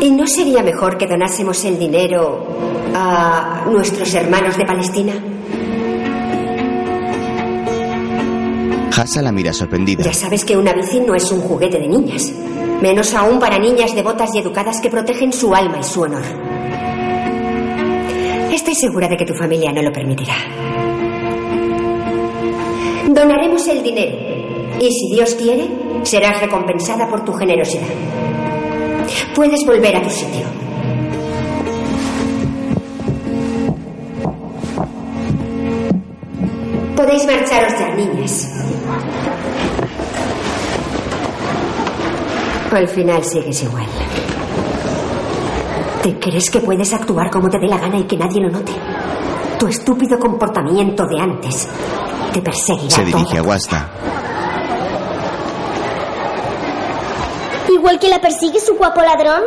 [0.00, 2.46] ¿Y no sería mejor que donásemos el dinero
[2.94, 5.33] a nuestros hermanos de Palestina?
[8.96, 10.04] Hassa la mira sorprendida.
[10.04, 12.32] Ya sabes que una bici no es un juguete de niñas.
[12.80, 16.22] Menos aún para niñas devotas y educadas que protegen su alma y su honor.
[18.52, 20.36] Estoy segura de que tu familia no lo permitirá.
[23.08, 24.16] Donaremos el dinero.
[24.80, 25.68] Y si Dios quiere,
[26.04, 27.88] serás recompensada por tu generosidad.
[29.34, 30.46] Puedes volver a tu sitio.
[36.94, 38.53] Podéis marcharos ya, niñas.
[42.74, 43.86] Al final sigues igual.
[46.02, 48.72] ¿Te crees que puedes actuar como te dé la gana y que nadie lo note?
[49.58, 51.68] Tu estúpido comportamiento de antes
[52.32, 52.90] te perseguirá.
[52.90, 53.88] Se dirige a Wasta.
[57.72, 59.42] Igual que la persigue su guapo ladrón.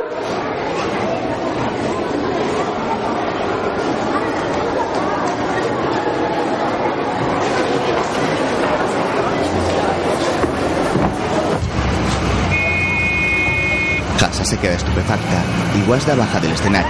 [14.48, 15.44] Se queda estupefacta
[15.78, 16.88] y Wasda baja del escenario.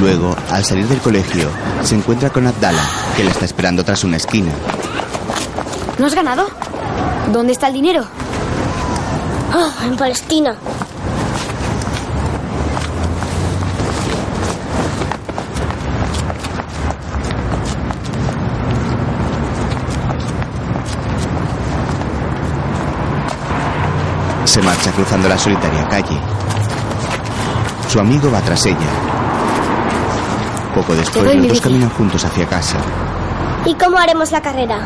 [0.00, 1.50] Luego, al salir del colegio,
[1.82, 2.82] se encuentra con Abdala,
[3.14, 4.52] que la está esperando tras una esquina.
[5.98, 6.48] ¿No has ganado?
[7.30, 8.06] ¿Dónde está el dinero?
[9.52, 10.56] Ah, en Palestina.
[24.58, 26.18] Se marcha cruzando la solitaria calle.
[27.88, 28.76] Su amigo va tras ella.
[30.74, 31.60] Poco después, los dos bici.
[31.60, 32.76] caminan juntos hacia casa.
[33.64, 34.80] ¿Y cómo haremos la carrera?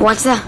[0.00, 0.38] Watsa.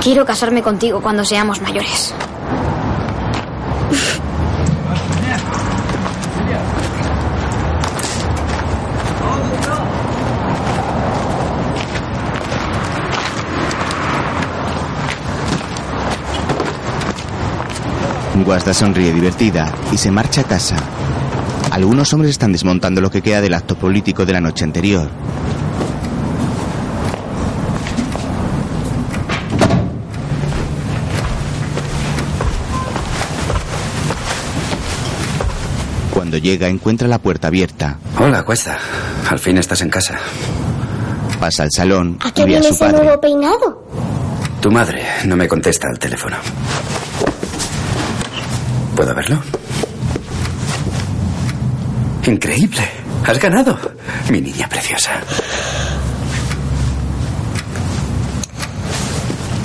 [0.00, 2.14] Quiero casarme contigo cuando seamos mayores.
[18.44, 20.76] Guasda sonríe divertida y se marcha a casa.
[21.70, 25.08] Algunos hombres están desmontando lo que queda del acto político de la noche anterior.
[36.12, 37.98] Cuando llega encuentra la puerta abierta.
[38.18, 38.78] Hola, Cuesta.
[39.30, 40.18] Al fin estás en casa.
[41.40, 43.02] Pasa al salón ¿A y qué ve a viene su ese padre.
[43.04, 43.86] nuevo peinado?
[44.60, 46.36] Tu madre no me contesta al teléfono.
[48.96, 49.38] ¿Puedo verlo?
[52.26, 52.88] Increíble.
[53.26, 53.78] Has ganado.
[54.30, 55.12] Mi niña preciosa.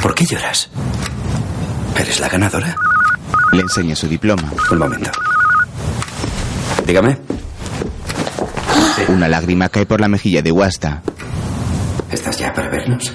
[0.02, 0.70] ¿Por qué lloras?
[1.99, 2.76] ¿Eres la ganadora?
[3.52, 4.52] Le enseña su diploma.
[4.72, 5.12] Un momento.
[6.86, 7.18] Dígame.
[9.10, 11.02] Una lágrima cae por la mejilla de Wasta.
[12.12, 13.12] ¿Estás ya para vernos?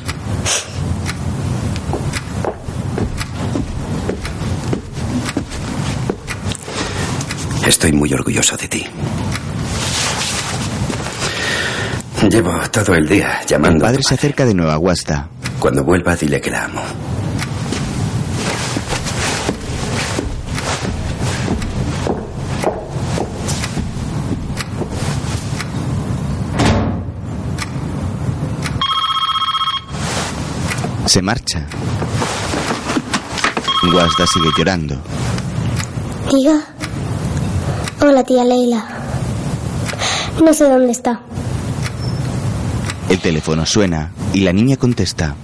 [7.73, 8.85] Estoy muy orgulloso de ti.
[12.29, 13.87] Llevo todo el día llamando.
[13.87, 15.31] padre se acerca de nuevo a Wasta.
[15.59, 16.83] Cuando vuelva, dile que la amo.
[31.07, 31.67] Se marcha.
[33.95, 35.03] Wasta sigue llorando.
[36.31, 36.72] Diga.
[38.05, 38.85] Hola, tía Leila.
[40.45, 41.21] No sé dónde está.
[43.09, 45.37] El teléfono suena y la niña contesta.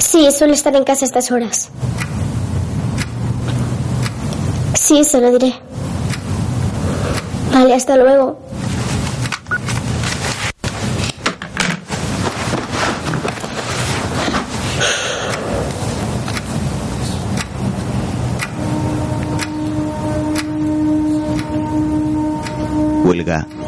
[0.00, 1.68] Sí, suele estar en casa a estas horas.
[4.74, 5.54] Sí, se lo diré.
[7.54, 8.41] Vale, hasta luego.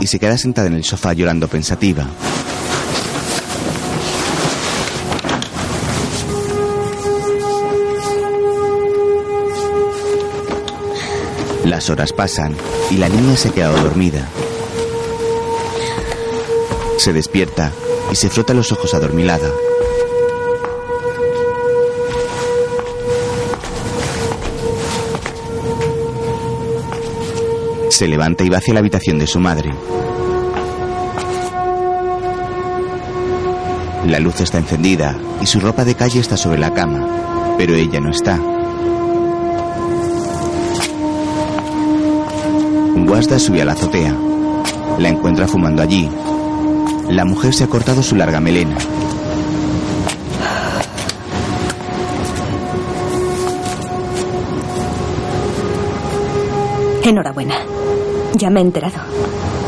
[0.01, 2.07] Y se queda sentada en el sofá llorando pensativa.
[11.65, 12.57] Las horas pasan
[12.91, 14.29] y la niña se ha quedado dormida.
[16.99, 17.73] Se despierta
[18.13, 19.51] y se frota los ojos adormilada.
[27.95, 29.73] Se levanta y va hacia la habitación de su madre.
[34.09, 38.01] La luz está encendida y su ropa de calle está sobre la cama, pero ella
[38.01, 38.37] no está.
[43.07, 44.13] Guasda sube a la azotea.
[44.99, 46.11] La encuentra fumando allí.
[47.11, 48.77] La mujer se ha cortado su larga melena.
[57.05, 57.74] Enhorabuena.
[58.35, 58.99] Ya me he enterado.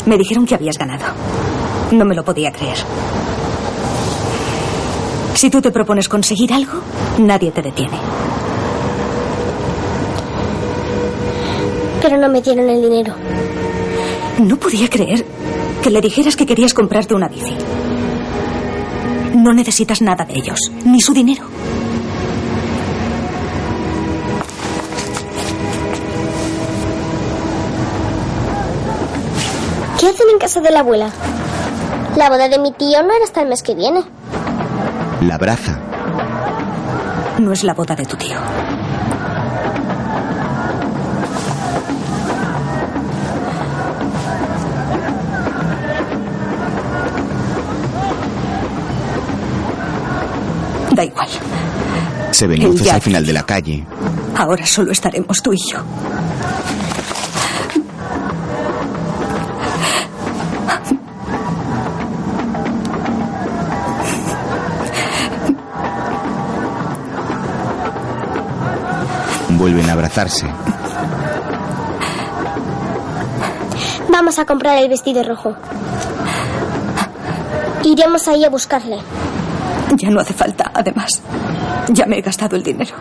[0.07, 1.05] Me dijeron que habías ganado.
[1.93, 2.77] No me lo podía creer.
[5.35, 6.81] Si tú te propones conseguir algo,
[7.19, 7.97] nadie te detiene.
[12.03, 13.15] Pero no me dieron el dinero.
[14.39, 15.25] No podía creer
[15.83, 17.55] que le dijeras que querías comprarte una bici.
[19.35, 21.45] No necesitas nada de ellos, ni su dinero.
[30.47, 31.11] Casa de la abuela?
[32.17, 34.05] La boda de mi tío no era hasta el mes que viene.
[35.23, 35.77] La abraza.
[37.41, 38.39] No es la boda de tu tío.
[50.93, 51.29] Da igual.
[52.31, 53.85] Se ven El luces al final de la calle.
[54.37, 55.79] Ahora solo estaremos tú y yo.
[69.97, 70.47] Abrazarse.
[74.09, 75.55] Vamos a comprar el vestido rojo.
[77.85, 78.99] Iremos ahí a buscarle.
[79.97, 81.23] Ya no hace falta, además.
[81.89, 82.95] Ya me he gastado el dinero.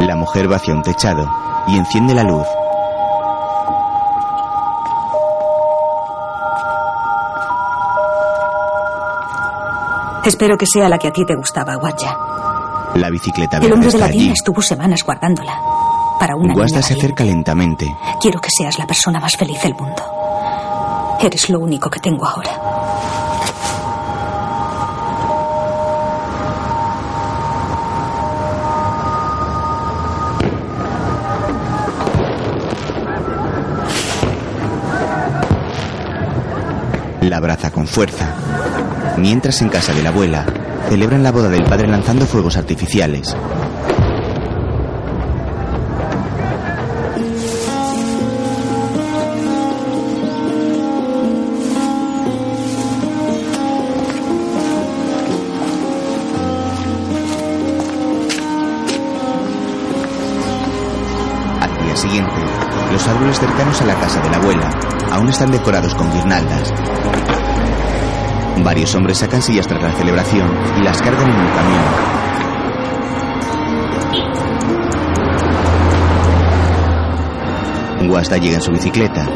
[0.00, 1.30] La mujer va hacia un techado
[1.68, 2.46] y enciende la luz.
[10.24, 12.16] Espero que sea la que a ti te gustaba, Guacha.
[12.94, 14.32] La bicicleta El verde hombre de la tienda allí.
[14.32, 15.58] estuvo semanas guardándola.
[16.20, 17.86] Para una Guasta se acerca lentamente.
[18.20, 20.02] Quiero que seas la persona más feliz del mundo.
[21.20, 22.50] Eres lo único que tengo ahora.
[37.22, 38.34] La abraza con fuerza.
[39.18, 40.46] Mientras en casa de la abuela,
[40.88, 43.36] celebran la boda del padre lanzando fuegos artificiales.
[61.60, 62.32] Al día siguiente,
[62.90, 64.70] los árboles cercanos a la casa de la abuela
[65.12, 66.72] aún están decorados con guirnaldas.
[68.64, 70.48] Varios hombres sacan sillas tras la celebración
[70.78, 72.12] y las cargan en un camión.
[78.08, 79.26] Guasta llega en su bicicleta.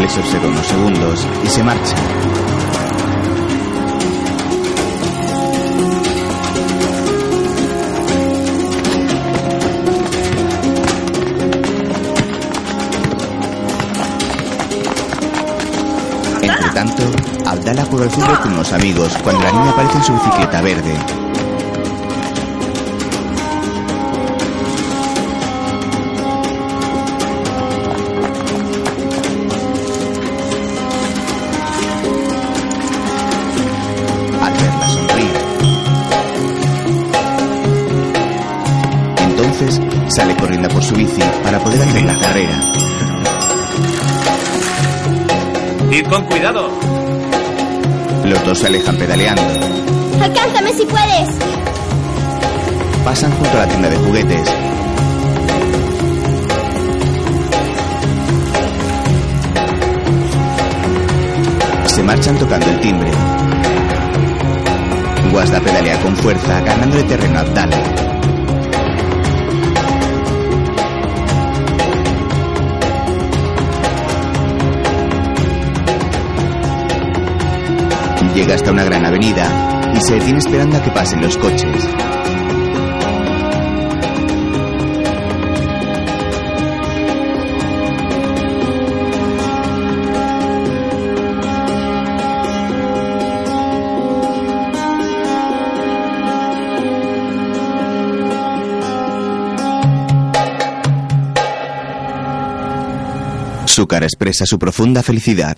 [0.00, 1.96] Les observa unos segundos y se marcha.
[17.60, 20.94] Abdala juega al fútbol con unos amigos cuando la niña aparece en su bicicleta verde.
[34.40, 35.32] Al verla sonríe.
[39.28, 42.60] Entonces sale corriendo por su bici para poder hacer la carrera.
[45.90, 46.99] Id con cuidado.
[48.30, 49.42] Los dos se alejan pedaleando.
[50.22, 51.28] ¡Alcánzame si puedes!
[53.04, 54.48] Pasan junto a la tienda de juguetes.
[61.86, 63.10] Se marchan tocando el timbre.
[65.32, 68.09] Guasda pedalea con fuerza, ganándole terreno a Abdala.
[78.34, 81.88] Llega hasta una gran avenida y se detiene esperando a que pasen los coches.
[103.66, 105.56] Su cara expresa su profunda felicidad.